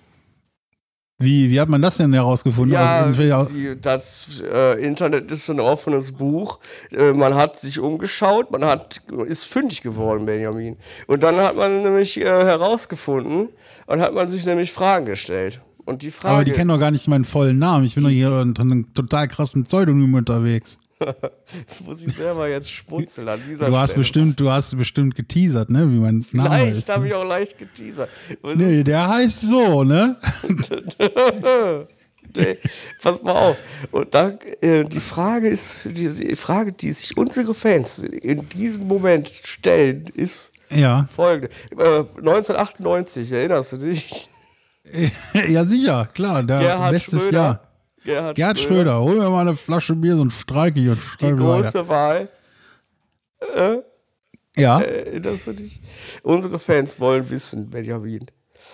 Wie, 1.23 1.51
wie 1.51 1.61
hat 1.61 1.69
man 1.69 1.83
das 1.83 1.99
denn 1.99 2.15
herausgefunden? 2.15 2.73
Ja, 2.73 3.01
irgendwelcher- 3.01 3.47
die, 3.53 3.79
das 3.79 4.43
äh, 4.43 4.83
Internet 4.83 5.31
ist 5.31 5.51
ein 5.51 5.61
offenes 5.61 6.13
Buch. 6.13 6.59
Äh, 6.93 7.13
man 7.13 7.35
hat 7.35 7.59
sich 7.59 7.79
umgeschaut, 7.79 8.51
man 8.51 8.65
hat, 8.65 9.03
ist 9.27 9.45
fündig 9.45 9.83
geworden, 9.83 10.25
Benjamin. 10.25 10.77
Und 11.09 11.23
dann 11.23 11.37
hat 11.37 11.57
man 11.57 11.83
nämlich 11.83 12.19
äh, 12.19 12.25
herausgefunden 12.25 13.51
und 13.87 14.01
hat 14.01 14.15
man 14.15 14.31
sich 14.31 14.47
nämlich 14.47 14.73
Fragen 14.73 15.05
gestellt. 15.05 15.61
Und 15.85 16.03
die 16.03 16.11
Frage, 16.11 16.35
aber 16.37 16.45
die 16.45 16.53
kennen 16.53 16.69
doch 16.69 16.79
gar 16.79 16.91
nicht 16.91 17.07
meinen 17.09 17.25
vollen 17.25 17.59
Namen. 17.59 17.85
Ich 17.85 17.95
bin 17.97 18.05
doch 18.05 18.11
hier 18.11 18.33
unter 18.33 18.63
einem 18.63 18.93
total 18.95 19.29
krassen 19.29 19.65
Pseudonym 19.65 20.15
unterwegs. 20.15 20.79
muss 21.87 22.05
ich 22.07 22.15
selber 22.15 22.49
jetzt 22.49 22.71
schmunzeln 22.71 23.29
an 23.29 23.41
dieser 23.49 23.69
Du 23.69 23.77
hast 23.77 23.91
Stelle. 23.91 24.01
bestimmt, 24.01 24.41
du 24.41 24.51
hast 24.51 24.77
bestimmt 24.77 25.15
geteasert, 25.15 25.71
ne? 25.71 25.91
Wie 25.91 25.99
mein 25.99 26.25
Name 26.33 26.49
Leicht 26.51 26.77
ist. 26.79 26.89
habe 26.91 27.03
Ne? 27.03 27.09
ich 27.09 27.15
auch 27.15 27.25
leicht 27.25 27.59
geteasert. 27.59 28.09
Was 28.43 28.57
Nee, 28.59 28.83
der 28.85 29.09
heißt 29.09 29.41
so, 29.43 29.85
ne? 29.85 30.17
Nee, 32.37 32.59
pass 33.03 33.21
mal 33.23 33.33
auf. 33.33 33.57
Und 33.91 34.15
da, 34.15 34.29
äh, 34.61 34.85
die 34.85 35.01
Frage 35.01 35.49
ist, 35.49 35.87
die, 35.99 36.09
die 36.09 36.37
Frage, 36.37 36.73
die 36.73 36.93
sich 36.93 37.17
unsere 37.17 37.55
Fans 37.55 37.99
in 37.99 38.49
diesem 38.51 38.87
Moment 38.87 39.29
stellen, 39.29 40.05
ist 40.15 40.53
Ja. 40.71 41.09
folgende. 41.13 41.49
Äh, 41.73 42.05
1998, 42.19 43.33
erinnerst 43.33 43.73
du 43.73 43.79
dich? 43.79 44.29
ja, 45.49 45.65
sicher, 45.65 46.09
klar. 46.15 46.45
Der 46.45 46.59
Gerhard 46.61 46.93
bestes 46.93 47.23
Schröder. 47.25 47.39
Jahr. 47.43 47.70
Gerhard, 48.05 48.37
Gerhard 48.37 48.59
Schröder, 48.59 49.01
hol 49.01 49.19
mir 49.19 49.29
mal 49.29 49.43
eine 49.43 49.55
Flasche 49.55 49.95
Bier, 49.95 50.17
so 50.17 50.25
ein 50.25 50.31
Streike 50.31 50.81
hier 50.81 50.97
Die 51.21 51.33
große 51.33 51.87
Wahl. 51.89 52.29
Ja, 54.57 54.81
Erinnerst 54.81 55.47
du 55.47 55.53
dich? 55.53 55.81
Unsere 56.23 56.59
Fans 56.59 56.99
wollen 56.99 57.29
wissen, 57.31 57.71
Benjamin, 57.71 58.27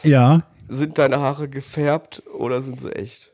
ja. 0.02 0.42
sind 0.68 0.98
deine 0.98 1.20
Haare 1.20 1.48
gefärbt 1.48 2.22
oder 2.38 2.60
sind 2.60 2.80
sie 2.80 2.92
echt? 2.92 3.32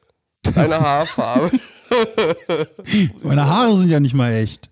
Deine 0.54 0.80
Haarfarbe. 0.80 1.50
Meine 3.22 3.46
Haare 3.46 3.76
sind 3.76 3.90
ja 3.90 4.00
nicht 4.00 4.14
mal 4.14 4.32
echt. 4.32 4.70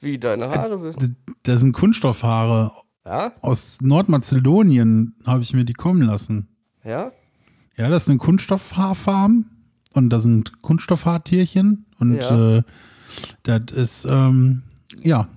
Wie 0.00 0.18
deine 0.18 0.48
Haare 0.50 0.78
sind. 0.78 1.16
Das 1.42 1.60
sind 1.60 1.72
Kunststoffhaare. 1.72 2.72
Ja? 3.04 3.32
Aus 3.42 3.78
Nordmazedonien 3.80 5.16
habe 5.26 5.42
ich 5.42 5.52
mir 5.52 5.64
die 5.64 5.72
kommen 5.72 6.02
lassen. 6.02 6.48
Ja? 6.84 7.12
Ja, 7.76 7.88
das 7.88 8.06
sind 8.06 8.18
Kunststoffhaarfarben 8.18 9.57
und 9.94 10.10
da 10.10 10.20
sind 10.20 10.62
Kunststoffhaartierchen 10.62 11.84
und 11.98 12.16
Ja. 12.16 12.58
äh, 12.58 12.62
das 13.42 13.62
ist, 13.74 14.04
ähm, 14.08 14.62
ja, 15.02 15.28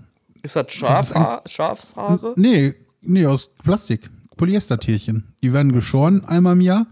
Ist 0.43 0.55
das 0.55 0.71
Schafhaar, 0.73 1.41
Schafshaare? 1.45 2.33
nee, 2.35 2.73
nee, 3.01 3.25
aus 3.25 3.51
Plastik, 3.63 4.09
Polyestertierchen. 4.37 5.23
Die 5.41 5.53
werden 5.53 5.71
geschoren 5.71 6.23
einmal 6.25 6.53
im 6.53 6.61
Jahr, 6.61 6.87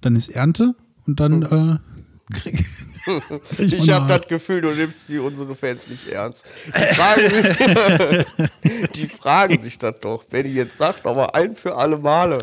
dann 0.00 0.16
ist 0.16 0.28
Ernte 0.28 0.74
und 1.06 1.18
dann 1.20 1.42
äh, 1.42 2.34
krieg, 2.34 2.64
Ich 3.58 3.86
man 3.86 3.90
habe 4.02 4.18
das 4.18 4.28
Gefühl, 4.28 4.60
du 4.60 4.70
nimmst 4.70 5.08
die 5.08 5.18
unsere 5.18 5.54
Fans 5.54 5.88
nicht 5.88 6.08
ernst. 6.08 6.46
Die 6.66 6.94
fragen 6.94 7.28
sich, 7.30 8.90
die 8.94 9.06
fragen 9.08 9.58
sich 9.60 9.78
das 9.78 9.98
doch. 10.00 10.24
Wenn 10.30 10.44
die 10.44 10.52
jetzt 10.54 10.76
sagt, 10.76 11.06
aber 11.06 11.34
ein 11.34 11.54
für 11.54 11.76
alle 11.76 11.96
Male. 11.98 12.38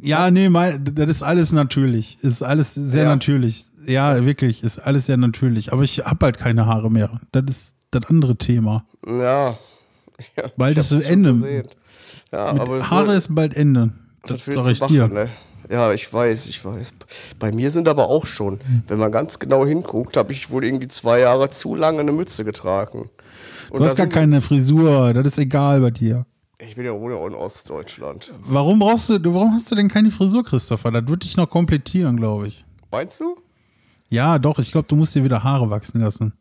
Ja, 0.00 0.30
nee, 0.30 0.48
mein, 0.48 0.84
das 0.94 1.08
ist 1.10 1.22
alles 1.22 1.52
natürlich. 1.52 2.18
Ist 2.22 2.42
alles 2.42 2.74
sehr 2.74 3.04
Ja. 3.04 3.08
natürlich. 3.10 3.66
Ja, 3.86 4.24
wirklich, 4.24 4.62
ist 4.62 4.78
alles 4.78 5.06
sehr 5.06 5.16
natürlich. 5.16 5.72
Aber 5.72 5.82
ich 5.82 5.98
habe 6.04 6.26
halt 6.26 6.38
keine 6.38 6.66
Haare 6.66 6.90
mehr. 6.90 7.10
Das 7.32 7.44
ist 7.48 7.74
das 7.90 8.06
andere 8.06 8.36
Thema. 8.36 8.84
Ja. 9.06 9.58
ja 10.36 10.44
Bald 10.56 10.78
ist 10.78 10.92
das 10.92 11.02
Ende. 11.02 11.32
gesehen. 11.32 11.66
Ja, 12.30 12.52
Mit 12.52 12.62
aber 12.62 12.90
Haare 12.90 13.14
ist 13.16 13.34
bald 13.34 13.56
Ende. 13.56 13.92
Das 14.26 14.46
willst 14.46 14.62
sag 14.62 14.72
ich 14.72 14.80
machen, 14.80 14.92
dir. 14.92 15.08
ne? 15.08 15.30
Ja, 15.70 15.92
ich 15.92 16.10
weiß, 16.12 16.46
ich 16.48 16.64
weiß. 16.64 16.92
Bei 17.38 17.52
mir 17.52 17.70
sind 17.70 17.88
aber 17.88 18.08
auch 18.08 18.24
schon, 18.26 18.58
wenn 18.86 18.98
man 18.98 19.12
ganz 19.12 19.38
genau 19.38 19.66
hinguckt, 19.66 20.16
habe 20.16 20.32
ich 20.32 20.50
wohl 20.50 20.64
irgendwie 20.64 20.88
zwei 20.88 21.20
Jahre 21.20 21.50
zu 21.50 21.74
lange 21.74 22.00
eine 22.00 22.12
Mütze 22.12 22.44
getragen. 22.44 23.10
Und 23.70 23.80
Du 23.80 23.84
hast 23.84 23.96
gar 23.96 24.06
keine 24.06 24.40
Frisur. 24.40 25.12
Das 25.12 25.26
ist 25.26 25.38
egal 25.38 25.80
bei 25.80 25.90
dir. 25.90 26.24
Ich 26.60 26.74
bin 26.74 26.84
ja 26.84 26.92
wohl 26.92 27.14
auch 27.14 27.26
in 27.26 27.34
Ostdeutschland. 27.34 28.32
Warum 28.44 28.80
brauchst 28.80 29.08
du, 29.10 29.18
warum 29.32 29.52
hast 29.54 29.70
du 29.70 29.76
denn 29.76 29.88
keine 29.88 30.10
Frisur, 30.10 30.42
Christopher? 30.42 30.90
Das 30.90 31.02
würde 31.06 31.20
dich 31.20 31.36
noch 31.36 31.48
komplettieren, 31.48 32.16
glaube 32.16 32.48
ich. 32.48 32.64
Meinst 32.90 33.20
du? 33.20 33.36
Ja, 34.08 34.38
doch, 34.38 34.58
ich 34.58 34.72
glaube, 34.72 34.88
du 34.88 34.96
musst 34.96 35.14
dir 35.14 35.22
wieder 35.22 35.44
Haare 35.44 35.70
wachsen 35.70 36.00
lassen. 36.00 36.32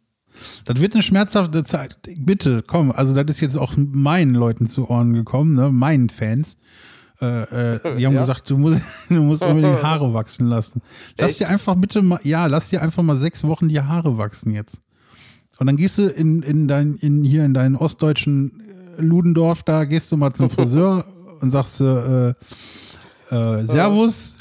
Das 0.66 0.80
wird 0.80 0.94
eine 0.94 1.04
schmerzhafte 1.04 1.64
Zeit. 1.64 2.00
Bitte, 2.20 2.64
komm, 2.66 2.92
also 2.92 3.14
das 3.14 3.26
ist 3.36 3.42
jetzt 3.42 3.58
auch 3.58 3.74
meinen 3.78 4.34
Leuten 4.34 4.68
zu 4.68 4.90
Ohren 4.90 5.14
gekommen, 5.14 5.54
ne? 5.56 5.72
meinen 5.72 6.10
Fans. 6.10 6.58
Äh, 7.22 7.76
äh, 7.76 7.98
die 7.98 8.06
haben 8.06 8.14
Ja? 8.14 8.20
gesagt, 8.20 8.50
du 8.50 8.58
musst, 8.58 8.82
du 9.10 9.22
musst 9.22 9.44
unbedingt 9.44 9.84
Haare 9.84 10.14
wachsen 10.14 10.48
lassen. 10.48 10.82
Lass 11.20 11.32
Echt? 11.32 11.40
dir 11.42 11.50
einfach 11.50 11.76
bitte 11.76 12.02
mal, 12.02 12.20
ja, 12.24 12.46
lass 12.48 12.70
dir 12.70 12.82
einfach 12.82 13.04
mal 13.04 13.16
sechs 13.16 13.44
Wochen 13.44 13.70
die 13.70 13.82
Haare 13.82 14.18
wachsen 14.18 14.52
jetzt. 14.52 14.82
Und 15.60 15.68
dann 15.68 15.78
gehst 15.78 15.98
du 15.98 16.08
in, 16.08 16.44
in 16.44 16.68
dein, 16.68 16.96
in, 16.96 17.24
hier 17.24 17.44
in 17.44 17.54
deinen 17.54 17.76
ostdeutschen 17.76 18.52
äh, 18.62 18.87
Ludendorff, 18.98 19.64
da 19.64 19.86
gehst 19.86 20.12
du 20.12 20.18
mal 20.18 20.34
zum 20.34 20.50
Friseur 20.50 21.06
und 21.42 21.52
sagst, 21.52 21.82
äh, 21.82 22.30
äh, 22.30 22.36
Servus, 23.66 24.36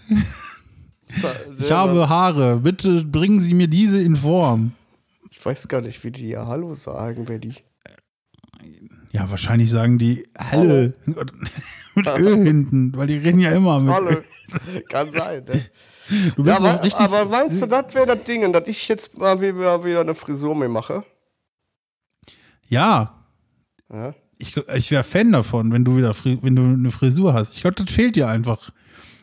ich 1.58 1.70
habe 1.70 2.08
Haare, 2.08 2.56
bitte 2.56 3.04
bringen 3.04 3.40
Sie 3.40 3.54
mir 3.54 3.68
diese 3.68 4.00
in 4.00 4.16
Form. 4.16 4.72
Ich 5.30 5.44
weiß 5.44 5.68
gar 5.68 5.80
nicht, 5.80 6.02
wie 6.04 6.10
die 6.10 6.30
ja 6.30 6.46
Hallo 6.46 6.74
sagen, 6.74 7.28
wenn 7.28 7.40
die. 7.40 7.54
Ja, 9.12 9.30
wahrscheinlich 9.30 9.70
sagen 9.70 9.98
die 9.98 10.28
Halle 10.38 10.94
mit 11.94 12.06
Ö 12.06 12.42
hinten, 12.44 12.96
weil 12.96 13.06
die 13.06 13.18
reden 13.18 13.38
ja 13.38 13.52
immer 13.52 13.78
mit 13.80 13.94
Hallo. 13.94 14.10
Ö. 14.10 14.80
Kann 14.88 15.10
sein, 15.12 15.44
ne? 15.44 15.64
Du 16.36 16.42
Ja, 16.44 16.52
bist 16.52 16.60
doch 16.62 16.68
aber, 16.68 16.82
richtig. 16.82 17.06
aber 17.06 17.24
meinst 17.24 17.62
du, 17.62 17.66
das 17.66 17.94
wäre 17.94 18.06
das 18.06 18.24
Ding, 18.24 18.52
dass 18.52 18.68
ich 18.68 18.88
jetzt 18.88 19.18
mal 19.18 19.40
wieder, 19.40 19.84
wieder 19.84 20.00
eine 20.00 20.14
Frisur 20.14 20.54
mir 20.54 20.68
mache? 20.68 21.04
ja, 22.68 23.14
Ja? 23.92 24.14
Ich, 24.38 24.56
ich 24.56 24.90
wäre 24.90 25.02
Fan 25.02 25.32
davon, 25.32 25.72
wenn 25.72 25.84
du 25.84 25.96
wieder 25.96 26.12
wenn 26.24 26.56
du 26.56 26.62
eine 26.62 26.90
Frisur 26.90 27.34
hast. 27.34 27.54
Ich 27.54 27.62
glaube, 27.62 27.82
das 27.82 27.92
fehlt 27.92 28.16
dir 28.16 28.28
einfach. 28.28 28.70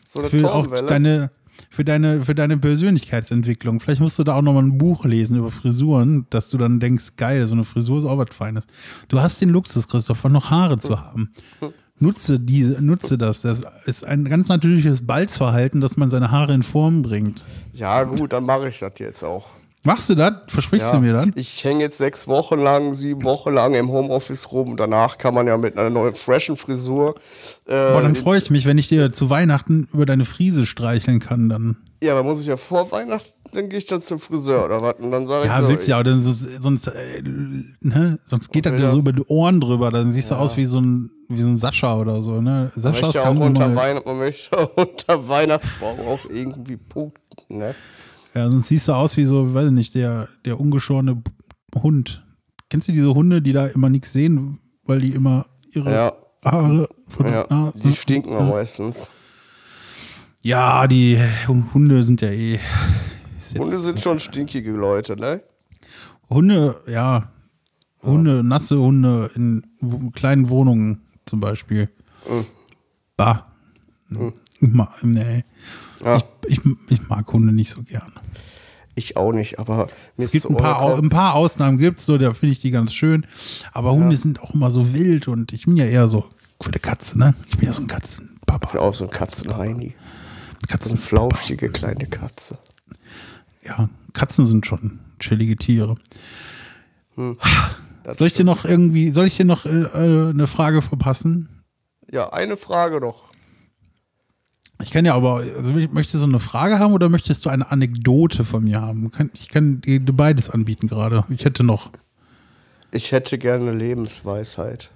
So 0.06 0.20
eine 0.20 0.28
Für 0.28 0.52
auch 0.52 0.66
deine, 0.66 1.30
für 1.70 1.84
deine, 1.84 2.20
für 2.20 2.34
deine 2.34 2.58
Persönlichkeitsentwicklung. 2.58 3.80
Vielleicht 3.80 4.00
musst 4.00 4.18
du 4.18 4.24
da 4.24 4.34
auch 4.34 4.42
nochmal 4.42 4.64
ein 4.64 4.78
Buch 4.78 5.04
lesen 5.04 5.38
über 5.38 5.50
Frisuren, 5.50 6.26
dass 6.30 6.50
du 6.50 6.58
dann 6.58 6.80
denkst, 6.80 7.16
geil, 7.16 7.46
so 7.46 7.54
eine 7.54 7.64
Frisur 7.64 7.98
ist 7.98 8.04
auch 8.04 8.18
was 8.18 8.34
Feines. 8.34 8.66
Du 9.08 9.20
hast 9.20 9.40
den 9.40 9.50
Luxus, 9.50 9.88
Christopher, 9.88 10.28
noch 10.28 10.50
Haare 10.50 10.78
zu 10.78 11.00
haben. 11.00 11.32
Nutze 11.98 12.40
diese, 12.40 12.82
nutze 12.84 13.16
das. 13.16 13.42
Das 13.42 13.64
ist 13.86 14.04
ein 14.04 14.24
ganz 14.24 14.48
natürliches 14.48 15.06
Balzverhalten, 15.06 15.80
dass 15.80 15.96
man 15.96 16.10
seine 16.10 16.30
Haare 16.30 16.52
in 16.52 16.64
Form 16.64 17.02
bringt. 17.02 17.44
Ja, 17.72 18.02
gut, 18.02 18.32
dann 18.32 18.44
mache 18.44 18.68
ich 18.68 18.80
das 18.80 18.92
jetzt 18.98 19.22
auch. 19.22 19.50
Machst 19.86 20.08
du 20.08 20.14
das? 20.14 20.32
Versprichst 20.48 20.92
Ja, 20.92 20.98
du 20.98 21.04
mir 21.04 21.12
dann? 21.12 21.32
Ich 21.36 21.62
hänge 21.62 21.80
jetzt 21.84 21.98
sechs 21.98 22.26
Wochen 22.26 22.58
lang, 22.58 22.94
sieben 22.94 23.22
Wochen 23.24 23.52
lang 23.52 23.74
im 23.74 23.90
Homeoffice 23.90 24.50
rum. 24.50 24.78
Danach 24.78 25.18
kann 25.18 25.34
man 25.34 25.46
ja 25.46 25.58
mit 25.58 25.76
einer 25.76 25.90
neuen, 25.90 26.14
freshen 26.14 26.56
Frisur. 26.56 27.14
Äh, 27.66 27.92
Boah, 27.92 28.00
dann 28.00 28.14
freue 28.16 28.38
ich 28.38 28.48
mich, 28.50 28.64
wenn 28.64 28.78
ich 28.78 28.88
dir 28.88 29.12
zu 29.12 29.28
Weihnachten 29.28 29.86
über 29.92 30.06
deine 30.06 30.24
Friese 30.24 30.64
streicheln 30.64 31.20
kann, 31.20 31.50
dann. 31.50 31.76
Ja, 32.02 32.12
aber 32.12 32.22
muss 32.22 32.40
ich 32.40 32.46
ja 32.46 32.56
vor 32.56 32.90
Weihnachten, 32.92 33.28
dann 33.52 33.68
gehe 33.68 33.78
ich 33.78 33.84
dann 33.84 34.00
zum 34.00 34.18
Friseur 34.18 34.64
oder 34.64 34.80
was? 34.80 34.96
Und 35.00 35.10
dann 35.10 35.26
sage 35.26 35.44
ich 35.44 35.50
Ja, 35.50 35.60
so, 35.60 35.68
willst 35.68 35.86
du 35.86 35.90
ja, 35.90 35.98
aber 35.98 36.10
sonst, 36.18 36.62
sonst, 36.62 36.86
äh, 36.88 37.22
ne? 37.80 38.18
sonst 38.24 38.52
geht 38.52 38.64
das 38.66 38.72
Ja. 38.72 38.86
ja 38.86 38.88
so 38.88 38.98
über 38.98 39.12
die 39.12 39.24
Ohren 39.28 39.60
drüber. 39.60 39.90
Dann 39.90 40.10
siehst 40.12 40.30
du 40.30 40.34
aus 40.34 40.56
wie 40.56 40.64
so 40.64 40.80
ein, 40.80 41.10
wie 41.28 41.40
so 41.42 41.48
ein 41.48 41.56
Sascha 41.58 41.98
oder 41.98 42.22
so. 42.22 42.40
Ne? 42.40 42.72
Sascha 42.74 43.08
ist 43.08 43.14
ja 43.14 43.28
auch 43.28 43.38
unter, 43.38 43.74
Weihnachten, 43.74 44.08
man 44.08 44.18
möchte 44.18 44.66
unter 44.76 45.28
Weihnachtsbaum 45.28 46.00
auch 46.00 46.20
irgendwie 46.30 46.76
punkten, 46.78 47.58
ne? 47.58 47.74
Ja, 48.34 48.50
sonst 48.50 48.68
siehst 48.68 48.88
du 48.88 48.92
aus 48.92 49.16
wie 49.16 49.24
so, 49.24 49.54
weiß 49.54 49.66
ich 49.66 49.72
nicht, 49.72 49.94
der, 49.94 50.28
der 50.44 50.58
ungeschorene 50.58 51.22
Hund. 51.74 52.24
Kennst 52.68 52.88
du 52.88 52.92
diese 52.92 53.14
Hunde, 53.14 53.40
die 53.42 53.52
da 53.52 53.66
immer 53.66 53.88
nichts 53.88 54.12
sehen, 54.12 54.58
weil 54.84 55.00
die 55.00 55.12
immer 55.12 55.46
ihre 55.72 55.92
Ja, 55.92 56.12
Haare 56.44 56.88
von 57.08 57.26
ja. 57.26 57.46
Nase- 57.48 57.80
Die 57.82 57.92
stinken 57.94 58.34
am 58.36 58.48
meistens. 58.50 59.08
Ja, 60.42 60.86
die 60.86 61.18
Hunde 61.46 62.02
sind 62.02 62.20
ja 62.20 62.28
eh. 62.30 62.58
Hunde 63.56 63.76
sind 63.78 64.00
schon 64.00 64.18
stinkige 64.18 64.72
Leute, 64.72 65.16
ne? 65.16 65.42
Hunde, 66.28 66.76
ja. 66.86 67.30
Hunde, 68.02 68.42
nasse 68.44 68.78
Hunde 68.78 69.30
in 69.34 69.62
kleinen 70.14 70.48
Wohnungen 70.50 71.00
zum 71.24 71.40
Beispiel. 71.40 71.88
Mhm. 72.28 72.44
Bah. 73.16 73.46
Ich 74.60 74.68
mag, 74.72 75.02
nee. 75.02 75.44
Ja, 76.04 76.16
Ich, 76.16 76.24
ich 76.46 77.08
mag 77.08 77.32
Hunde 77.32 77.52
nicht 77.52 77.70
so 77.70 77.82
gern. 77.82 78.12
ich 78.94 79.16
auch 79.16 79.32
nicht, 79.32 79.58
aber 79.58 79.88
Es 80.16 80.30
gibt 80.32 80.46
ein 80.48 80.56
paar, 80.56 80.80
Au- 80.82 80.94
ein 80.96 81.08
paar 81.08 81.34
Ausnahmen, 81.34 81.78
gibt's 81.78 82.06
so, 82.06 82.16
da 82.18 82.32
finde 82.34 82.52
ich 82.52 82.60
die 82.60 82.70
ganz 82.70 82.92
schön. 82.94 83.26
Aber 83.72 83.92
Hunde 83.92 84.16
sind 84.16 84.40
auch 84.42 84.54
immer 84.54 84.70
so 84.70 84.92
wild 84.92 85.28
und 85.28 85.52
ich 85.52 85.64
bin 85.66 85.76
ja 85.76 85.84
eher 85.86 86.06
so 86.08 86.24
für 86.60 86.70
eine 86.70 86.78
Katze, 86.80 87.18
ne? 87.18 87.34
Ich 87.50 87.58
bin 87.58 87.66
ja 87.66 87.72
so 87.72 87.82
ein 87.82 87.86
Katzenpapa. 87.88 88.78
auch 88.78 88.94
so 88.94 89.04
ein 89.04 89.10
Katzenheini. 89.10 89.88
So 89.90 89.94
eine 90.58 90.68
Katzen, 90.68 90.98
flauschige 90.98 91.68
kleine 91.70 92.06
Katze. 92.06 92.58
ja, 93.66 93.88
Katzen 94.12 94.46
sind 94.46 94.64
schon 94.66 95.00
chillige 95.18 95.56
Tiere. 95.56 95.96
Das 98.02 98.18
Soll 98.18 98.26
ich 98.28 98.34
dir 98.34 98.44
noch 98.44 98.64
irgendwie, 98.64 99.10
soll 99.10 99.26
ich 99.26 99.36
dir 99.36 99.44
noch 99.44 99.66
äh, 99.66 99.68
äh, 99.70 100.30
eine 100.30 100.46
Frage 100.46 100.82
verpassen? 100.82 101.48
Ja, 102.10 102.32
eine 102.32 102.56
Frage 102.56 103.00
noch. 103.00 103.24
Ich 104.82 104.90
kann 104.90 105.04
ja 105.04 105.14
aber, 105.14 105.44
also 105.56 105.72
möchtest 105.72 106.14
du 106.14 106.18
so 106.18 106.26
eine 106.26 106.40
Frage 106.40 106.78
haben 106.78 106.92
oder 106.92 107.08
möchtest 107.08 107.44
du 107.44 107.50
eine 107.50 107.70
Anekdote 107.70 108.44
von 108.44 108.64
mir 108.64 108.80
haben? 108.80 109.10
Ich 109.32 109.48
kann 109.48 109.80
dir 109.80 110.00
beides 110.00 110.50
anbieten 110.50 110.88
gerade. 110.88 111.24
Ich 111.30 111.44
hätte 111.44 111.62
noch 111.64 111.90
Ich 112.90 113.12
hätte 113.12 113.38
gerne 113.38 113.70
eine 113.70 113.78
Lebensweisheit. 113.78 114.90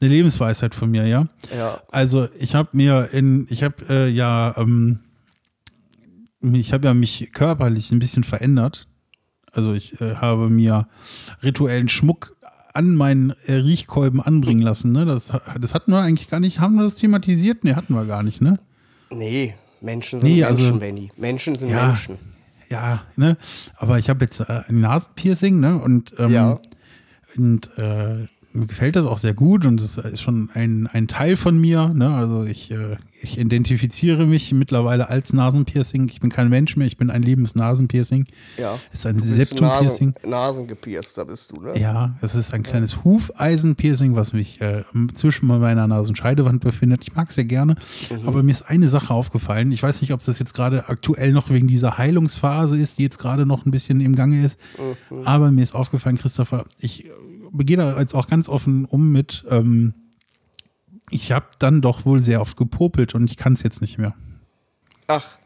eine 0.00 0.10
Lebensweisheit 0.10 0.74
von 0.74 0.90
mir, 0.90 1.06
ja? 1.06 1.26
Ja, 1.54 1.82
Also 1.90 2.28
ich 2.38 2.54
habe 2.54 2.70
mir 2.72 3.10
in, 3.12 3.46
ich 3.50 3.62
habe 3.62 3.76
äh, 3.88 4.08
ja, 4.08 4.54
ähm, 4.56 5.00
ich 6.40 6.72
habe 6.72 6.86
ja 6.88 6.94
mich 6.94 7.30
körperlich 7.32 7.90
ein 7.92 7.98
bisschen 7.98 8.24
verändert. 8.24 8.86
Also 9.52 9.72
ich 9.72 10.00
äh, 10.00 10.16
habe 10.16 10.50
mir 10.50 10.86
rituellen 11.42 11.88
Schmuck 11.88 12.35
an 12.76 12.94
meinen 12.94 13.30
äh, 13.46 13.54
Riechkolben 13.54 14.20
anbringen 14.20 14.62
lassen. 14.62 14.92
Ne? 14.92 15.04
Das, 15.04 15.32
das 15.60 15.74
hatten 15.74 15.90
wir 15.92 16.00
eigentlich 16.00 16.28
gar 16.28 16.38
nicht. 16.40 16.60
Haben 16.60 16.76
wir 16.76 16.82
das 16.84 16.94
thematisiert? 16.96 17.64
Nee, 17.64 17.74
hatten 17.74 17.94
wir 17.94 18.04
gar 18.04 18.22
nicht, 18.22 18.40
ne? 18.40 18.58
nee, 19.10 19.54
Menschen 19.80 20.20
sind 20.20 20.28
Nee, 20.30 20.40
Menschen, 20.42 20.64
also- 20.66 20.78
Benny. 20.78 21.10
Menschen 21.16 21.54
sind 21.56 21.70
Ja. 21.70 21.86
Menschen. 21.88 22.18
Ja, 22.68 23.02
ne? 23.16 23.36
Aber 23.76 23.98
ich 23.98 24.08
habe 24.10 24.24
jetzt 24.24 24.40
äh, 24.40 24.62
ein 24.68 24.80
Nasenpiercing, 24.80 25.60
ne? 25.60 25.78
Und, 25.80 26.14
ähm, 26.18 26.30
Ja. 26.30 26.58
und 27.36 27.70
äh, 27.78 28.26
mir 28.56 28.66
gefällt 28.66 28.96
das 28.96 29.06
auch 29.06 29.18
sehr 29.18 29.34
gut 29.34 29.64
und 29.66 29.80
es 29.80 29.96
ist 29.98 30.20
schon 30.22 30.50
ein, 30.54 30.86
ein 30.92 31.08
Teil 31.08 31.36
von 31.36 31.58
mir. 31.60 31.88
Ne? 31.88 32.14
Also 32.14 32.44
ich, 32.44 32.70
äh, 32.70 32.96
ich 33.22 33.38
identifiziere 33.38 34.26
mich 34.26 34.52
mittlerweile 34.52 35.08
als 35.08 35.32
Nasenpiercing. 35.32 36.08
Ich 36.08 36.20
bin 36.20 36.30
kein 36.30 36.48
Mensch 36.48 36.76
mehr, 36.76 36.86
ich 36.86 36.96
bin 36.96 37.10
ein 37.10 37.22
lebendes 37.22 37.54
Nasenpiercing. 37.54 38.26
Ja. 38.58 38.78
Es 38.92 39.00
ist 39.00 39.06
ein 39.06 39.20
Septumpiercing. 39.20 40.14
Nasen, 40.22 40.30
Nasengepierster 40.30 41.24
bist 41.24 41.52
du, 41.52 41.60
ne? 41.60 41.78
Ja, 41.78 42.14
es 42.20 42.34
ist 42.34 42.52
ein 42.54 42.62
kleines 42.62 43.04
Hufeisenpiercing, 43.04 44.16
was 44.16 44.32
mich 44.32 44.60
äh, 44.60 44.84
zwischen 45.14 45.46
meiner 45.46 45.86
Nasenscheidewand 45.86 46.62
befindet. 46.62 47.02
Ich 47.02 47.14
mag 47.14 47.28
es 47.28 47.34
sehr 47.34 47.44
gerne, 47.44 47.76
Mhm. 48.10 48.26
aber 48.28 48.42
mir 48.42 48.50
ist 48.50 48.62
eine 48.62 48.88
Sache 48.88 49.12
aufgefallen. 49.12 49.72
Ich 49.72 49.82
weiß 49.82 50.00
nicht, 50.00 50.12
ob 50.12 50.24
das 50.24 50.38
jetzt 50.38 50.54
gerade 50.54 50.88
aktuell 50.88 51.32
noch 51.32 51.50
wegen 51.50 51.66
dieser 51.66 51.98
Heilungsphase 51.98 52.76
ist, 52.78 52.98
die 52.98 53.02
jetzt 53.02 53.18
gerade 53.18 53.46
noch 53.46 53.66
ein 53.66 53.70
bisschen 53.70 54.00
im 54.00 54.14
Gange 54.14 54.44
ist. 54.44 54.58
Mhm. 55.10 55.26
Aber 55.26 55.50
mir 55.50 55.62
ist 55.62 55.74
aufgefallen, 55.74 56.16
Christopher, 56.18 56.64
ich 56.80 57.10
begehe 57.52 57.76
da 57.76 57.98
jetzt 57.98 58.14
auch 58.14 58.26
ganz 58.26 58.48
offen 58.48 58.84
um 58.84 59.12
mit, 59.12 59.44
ähm, 59.48 59.94
ich 61.10 61.32
habe 61.32 61.46
dann 61.58 61.80
doch 61.80 62.04
wohl 62.04 62.20
sehr 62.20 62.40
oft 62.40 62.56
gepopelt 62.56 63.14
und 63.14 63.30
ich 63.30 63.36
kann 63.36 63.52
es 63.52 63.62
jetzt 63.62 63.80
nicht 63.80 63.98
mehr. 63.98 64.14
Ach, 65.06 65.38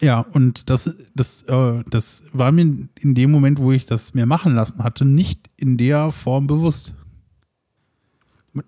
Ja, 0.00 0.20
und 0.20 0.70
das, 0.70 1.08
das, 1.14 1.42
äh, 1.44 1.82
das 1.90 2.24
war 2.32 2.52
mir 2.52 2.62
in 2.62 3.14
dem 3.14 3.30
Moment, 3.30 3.58
wo 3.58 3.72
ich 3.72 3.86
das 3.86 4.14
mir 4.14 4.26
machen 4.26 4.54
lassen 4.54 4.84
hatte, 4.84 5.04
nicht 5.04 5.50
in 5.56 5.76
der 5.76 6.12
Form 6.12 6.46
bewusst. 6.46 6.94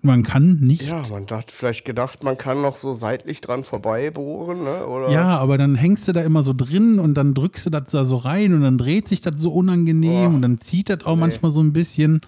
Man 0.01 0.23
kann 0.23 0.57
nicht. 0.59 0.83
ja, 0.83 1.03
man 1.09 1.25
hat 1.29 1.51
vielleicht 1.51 1.85
gedacht, 1.85 2.23
man 2.23 2.37
kann 2.37 2.61
noch 2.61 2.75
so 2.75 2.93
seitlich 2.93 3.41
dran 3.41 3.63
vorbei 3.63 4.11
bohren, 4.11 4.63
ne? 4.63 4.85
Oder? 4.85 5.11
Ja, 5.11 5.37
aber 5.37 5.57
dann 5.57 5.75
hängst 5.75 6.07
du 6.07 6.11
da 6.11 6.21
immer 6.21 6.43
so 6.43 6.53
drin 6.53 6.99
und 6.99 7.15
dann 7.15 7.33
drückst 7.33 7.65
du 7.65 7.69
das 7.69 7.91
da 7.91 8.05
so 8.05 8.17
rein 8.17 8.53
und 8.53 8.61
dann 8.61 8.77
dreht 8.77 9.07
sich 9.07 9.21
das 9.21 9.41
so 9.41 9.51
unangenehm 9.51 10.29
Boah. 10.29 10.35
und 10.35 10.41
dann 10.41 10.59
zieht 10.59 10.89
das 10.89 11.05
auch 11.05 11.15
manchmal 11.15 11.51
so 11.51 11.61
ein 11.61 11.73
bisschen. 11.73 12.21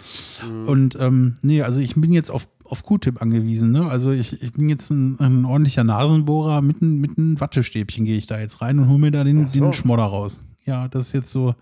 Mhm. 0.47 0.67
Und 0.67 0.97
ähm, 0.99 1.35
nee, 1.41 1.61
also 1.61 1.81
ich 1.81 1.95
bin 1.95 2.13
jetzt 2.13 2.31
auf, 2.31 2.47
auf 2.65 2.83
Q-Tip 2.83 3.21
angewiesen. 3.21 3.71
Ne? 3.71 3.89
Also 3.89 4.11
ich, 4.11 4.41
ich 4.41 4.53
bin 4.53 4.69
jetzt 4.69 4.89
ein, 4.89 5.19
ein 5.19 5.45
ordentlicher 5.45 5.83
Nasenbohrer. 5.83 6.61
Mit, 6.61 6.81
mit 6.81 7.17
einem 7.17 7.39
Wattestäbchen 7.39 8.05
gehe 8.05 8.17
ich 8.17 8.27
da 8.27 8.39
jetzt 8.39 8.61
rein 8.61 8.79
und 8.79 8.89
hole 8.89 8.99
mir 8.99 9.11
da 9.11 9.23
den, 9.23 9.47
so. 9.47 9.59
den 9.59 9.73
Schmodder 9.73 10.03
raus. 10.03 10.41
Ja, 10.65 10.87
das 10.87 11.07
ist 11.07 11.13
jetzt 11.13 11.31
so. 11.31 11.55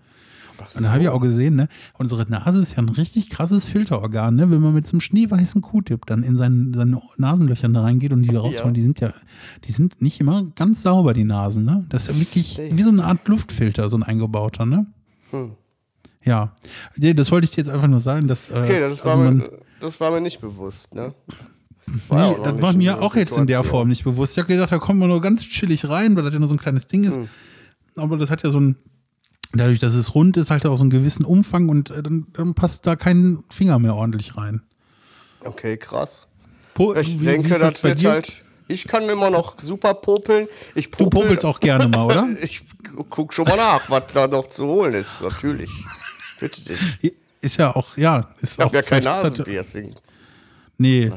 Ach 0.58 0.74
Und 0.74 0.84
dann 0.84 0.92
habe 0.92 1.00
ich 1.02 1.06
so. 1.08 1.12
auch 1.12 1.20
gesehen, 1.20 1.56
ne, 1.56 1.68
unsere 1.94 2.28
Nase 2.30 2.60
ist 2.60 2.72
ja 2.72 2.78
ein 2.78 2.88
richtig 2.88 3.30
krasses 3.30 3.66
Filterorgan, 3.66 4.34
ne? 4.34 4.50
Wenn 4.50 4.60
man 4.60 4.74
mit 4.74 4.86
so 4.86 4.92
einem 4.92 5.00
schneeweißen 5.00 5.60
Q-Tip 5.62 6.06
dann 6.06 6.22
in 6.22 6.36
seinen, 6.36 6.72
seine 6.74 7.00
Nasenlöchern 7.16 7.72
da 7.74 7.82
reingeht 7.82 8.12
und 8.12 8.22
die 8.22 8.34
rausholen, 8.36 8.68
Ja. 8.68 8.72
die 8.74 8.82
sind 8.82 9.00
ja, 9.00 9.12
die 9.64 9.72
sind 9.72 10.00
nicht 10.02 10.20
immer 10.20 10.44
ganz 10.56 10.82
sauber, 10.82 11.14
die 11.14 11.24
Nasen, 11.24 11.64
ne? 11.64 11.84
Das 11.88 12.08
ist 12.08 12.14
ja 12.14 12.20
wirklich 12.20 12.58
Nee. 12.58 12.72
wie 12.74 12.82
so 12.82 12.90
eine 12.90 13.04
Art 13.04 13.26
Luftfilter, 13.28 13.88
so 13.88 13.96
ein 13.96 14.02
eingebauter, 14.02 14.66
ne? 14.66 14.86
Hm. 15.30 15.52
Ja. 16.24 16.54
Nee, 16.96 17.14
das 17.14 17.32
wollte 17.32 17.46
ich 17.46 17.50
dir 17.50 17.58
jetzt 17.58 17.68
einfach 17.70 17.88
nur 17.88 18.00
sagen, 18.00 18.28
dass. 18.28 18.48
Äh, 18.50 18.54
Okay, 18.62 18.80
das 18.80 19.04
war, 19.04 19.12
also 19.12 19.24
man, 19.24 19.36
mir, 19.38 19.50
das 19.80 20.00
war 20.00 20.10
mir 20.12 20.20
nicht 20.20 20.40
bewusst, 20.40 20.94
ne? 20.94 21.12
Nee, 22.10 22.16
auch 22.16 22.38
noch 22.38 22.44
das 22.44 22.62
war 22.62 22.72
mir 22.74 23.02
auch 23.02 23.16
jetzt 23.16 23.36
in 23.36 23.46
der 23.48 23.56
Situation. 23.58 23.70
Form 23.70 23.88
nicht 23.88 24.04
bewusst. 24.04 24.32
Ich 24.34 24.38
habe 24.38 24.46
gedacht, 24.48 24.70
da 24.70 24.78
kommt 24.78 25.00
man 25.00 25.08
nur 25.08 25.20
ganz 25.20 25.42
chillig 25.42 25.88
rein, 25.88 26.14
weil 26.14 26.22
das 26.22 26.32
ja 26.32 26.38
nur 26.38 26.46
so 26.48 26.54
ein 26.54 26.58
kleines 26.58 26.86
Ding 26.86 27.04
ist. 27.04 27.16
Hm. 27.16 27.28
Aber 27.96 28.16
das 28.16 28.30
hat 28.30 28.42
ja 28.44 28.50
so 28.50 28.60
ein, 28.60 28.76
dadurch, 29.52 29.78
dass 29.78 29.94
es 29.94 30.14
rund 30.14 30.36
ist, 30.36 30.50
halt 30.50 30.66
auch 30.66 30.76
so 30.76 30.82
einen 30.84 30.90
gewissen 30.90 31.24
Umfang 31.24 31.68
und 31.68 31.90
äh, 31.90 32.02
dann, 32.02 32.26
dann 32.32 32.54
passt 32.54 32.86
da 32.86 32.96
kein 32.96 33.38
Finger 33.50 33.78
mehr 33.78 33.94
ordentlich 33.94 34.36
rein. 34.36 34.62
Okay, 35.40 35.76
krass. 35.76 36.28
Po 36.74 36.94
Ich 36.94 37.20
wie- 37.20 37.24
denke, 37.24 37.50
wie 37.50 37.58
das, 37.58 37.82
wird 37.82 38.04
halt. 38.04 38.32
Ich 38.68 38.86
kann 38.86 39.08
immer 39.08 39.28
noch 39.28 39.60
super 39.60 39.92
popeln. 39.92 40.46
Ich 40.74 40.90
Du 40.90 41.04
popel, 41.04 41.20
popelst 41.22 41.44
auch 41.44 41.60
gerne 41.60 41.88
mal, 41.88 42.04
oder? 42.06 42.28
Ich 42.42 42.62
guck 43.10 43.34
schon 43.34 43.46
mal 43.46 43.56
nach, 43.56 43.90
was 43.90 44.12
da 44.12 44.26
noch 44.28 44.46
zu 44.48 44.66
holen 44.66 44.94
ist, 44.94 45.20
natürlich. 45.20 45.70
Bitte 46.40 46.62
dich. 46.64 47.14
Ist 47.40 47.56
ja 47.58 47.74
auch, 47.74 47.96
ja. 47.96 48.30
Ist 48.40 48.54
Ich 48.54 48.58
habe 48.60 48.70
auch 48.70 48.74
ja 48.74 48.82
kein 48.82 49.02
das- 49.02 49.22
Nasenpiercing. 49.24 49.94
Nee. 50.78 51.10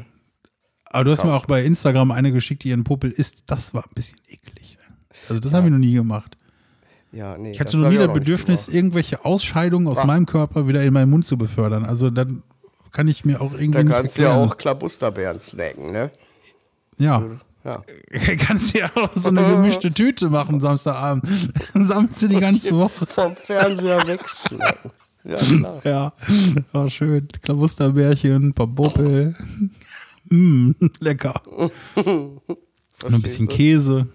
Aber 0.85 1.03
du 1.03 1.11
hast 1.11 1.23
mir 1.23 1.33
auch 1.33 1.45
bei 1.45 1.63
Instagram 1.63 2.11
eine 2.11 2.31
geschickt, 2.31 2.63
die 2.63 2.69
ihren 2.69 2.83
Popel 2.83 3.11
isst. 3.11 3.43
Das 3.47 3.73
war 3.73 3.83
ein 3.83 3.93
bisschen 3.95 4.17
eklig. 4.27 4.77
Also 5.29 5.39
das 5.39 5.53
habe 5.53 5.67
ich 5.67 5.71
noch 5.71 5.79
nie 5.79 5.93
gemacht. 5.93 6.35
Ja, 7.15 7.37
nee. 7.37 7.51
Ich 7.51 7.59
hatte 7.61 7.77
hab 7.79 7.89
nie 7.91 7.97
das 7.97 8.11
Bedürfnis, 8.13 8.67
irgendwelche 8.67 9.23
Ausscheidungen 9.23 9.87
aus 9.87 9.99
Ah. 9.99 10.05
meinem 10.05 10.25
Körper 10.25 10.67
wieder 10.67 10.83
in 10.83 10.91
meinen 10.93 11.09
Mund 11.09 11.25
zu 11.25 11.37
befördern. 11.37 11.85
Also 11.85 12.09
dann 12.09 12.43
kann 12.91 13.07
ich 13.07 13.23
mir 13.23 13.39
auch 13.39 13.53
irgendwie 13.53 13.83
Da 13.87 13.95
kannst 13.99 14.17
du 14.17 14.23
ja 14.23 14.35
auch 14.35 14.57
Klabusterbeeren 14.57 15.39
snacken, 15.39 15.91
ne? 15.93 16.11
Ja. 16.97 17.23
Ja. 17.63 17.83
kannst 18.39 18.73
du 18.75 18.79
ja 18.79 18.91
auch 18.95 19.09
so 19.15 19.29
eine 19.29 19.43
gemischte 19.45 19.91
Tüte 19.91 20.29
machen 20.29 20.59
Samstagabend. 20.59 21.23
Dann 21.73 21.85
sammelst 21.85 22.21
du 22.21 22.27
die 22.27 22.39
ganze 22.39 22.75
Woche. 22.75 23.05
Vom 23.05 23.35
Fernseher 23.35 24.05
wegsnacken. 24.05 24.91
Ja, 25.23 25.37
klar. 25.37 25.81
Ja, 25.85 26.13
war 26.73 26.89
schön. 26.89 27.27
Klabusterbärchen, 27.41 28.49
ein 28.49 28.53
paar 28.53 28.67
Popel. 28.67 29.35
Mm, 30.29 30.71
lecker. 30.99 31.41
Und 31.95 32.41
ein 33.13 33.21
bisschen 33.21 33.47
Käse. 33.47 34.07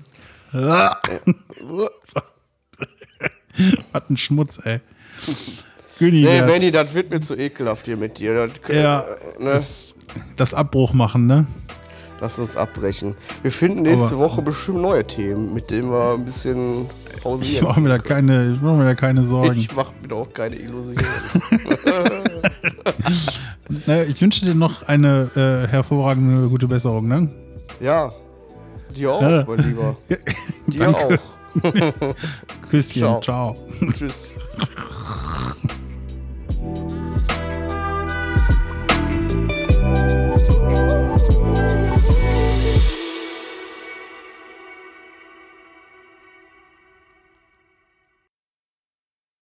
Was 3.93 4.03
ein 4.11 4.17
Schmutz, 4.17 4.61
ey. 4.65 4.81
Güni, 5.99 6.23
Nee, 6.23 6.41
Benny, 6.43 6.71
das 6.71 6.95
wird 6.95 7.11
mir 7.11 7.21
zu 7.21 7.37
ekelhaft 7.37 7.87
hier 7.87 7.97
mit 7.97 8.19
dir. 8.19 8.47
Das, 8.47 8.75
ja, 8.75 9.01
äh, 9.01 9.43
ne? 9.43 9.51
das, 9.53 9.97
das 10.37 10.55
Abbruch 10.55 10.93
machen, 10.95 11.27
ne? 11.27 11.47
Lass 12.23 12.39
uns 12.39 12.55
abbrechen. 12.57 13.15
Wir 13.43 13.51
finden 13.51 13.83
nächste 13.83 14.19
Woche 14.19 14.43
bestimmt 14.43 14.83
neue 14.83 15.07
Themen, 15.07 15.55
mit 15.55 15.71
denen 15.71 15.91
wir 15.91 16.13
ein 16.15 16.25
bisschen 16.27 16.87
Ich 17.17 17.23
pausieren. 17.23 17.67
mache 17.67 17.81
mir 17.81 17.89
da 17.89 17.99
keine, 17.99 18.53
ich 18.53 18.61
mach 18.61 18.77
mir 18.77 18.85
da 18.85 18.95
keine 18.95 19.25
Sorgen. 19.25 19.57
Ich 19.57 19.75
mach 19.75 19.91
mir 20.03 20.09
da 20.09 20.15
auch 20.17 20.33
keine 20.33 20.57
Illusionen. 20.57 21.07
Ne, 23.87 24.05
ich 24.05 24.21
wünsche 24.21 24.45
dir 24.45 24.55
noch 24.55 24.83
eine 24.89 25.31
äh, 25.37 25.69
hervorragende 25.71 26.49
gute 26.49 26.67
Besserung, 26.67 27.07
ne? 27.07 27.31
ja, 27.79 28.11
dir 28.97 29.13
auch, 29.13 29.23
Ja. 29.23 29.45
mein 29.47 29.59
Lieber. 29.59 29.97
Dir 30.67 30.81
Danke. 30.81 31.07
auch. 31.15 31.40
Küsschen, 32.71 33.01
ciao. 33.01 33.21
ciao. 33.21 33.57
Tschüss. 33.95 34.35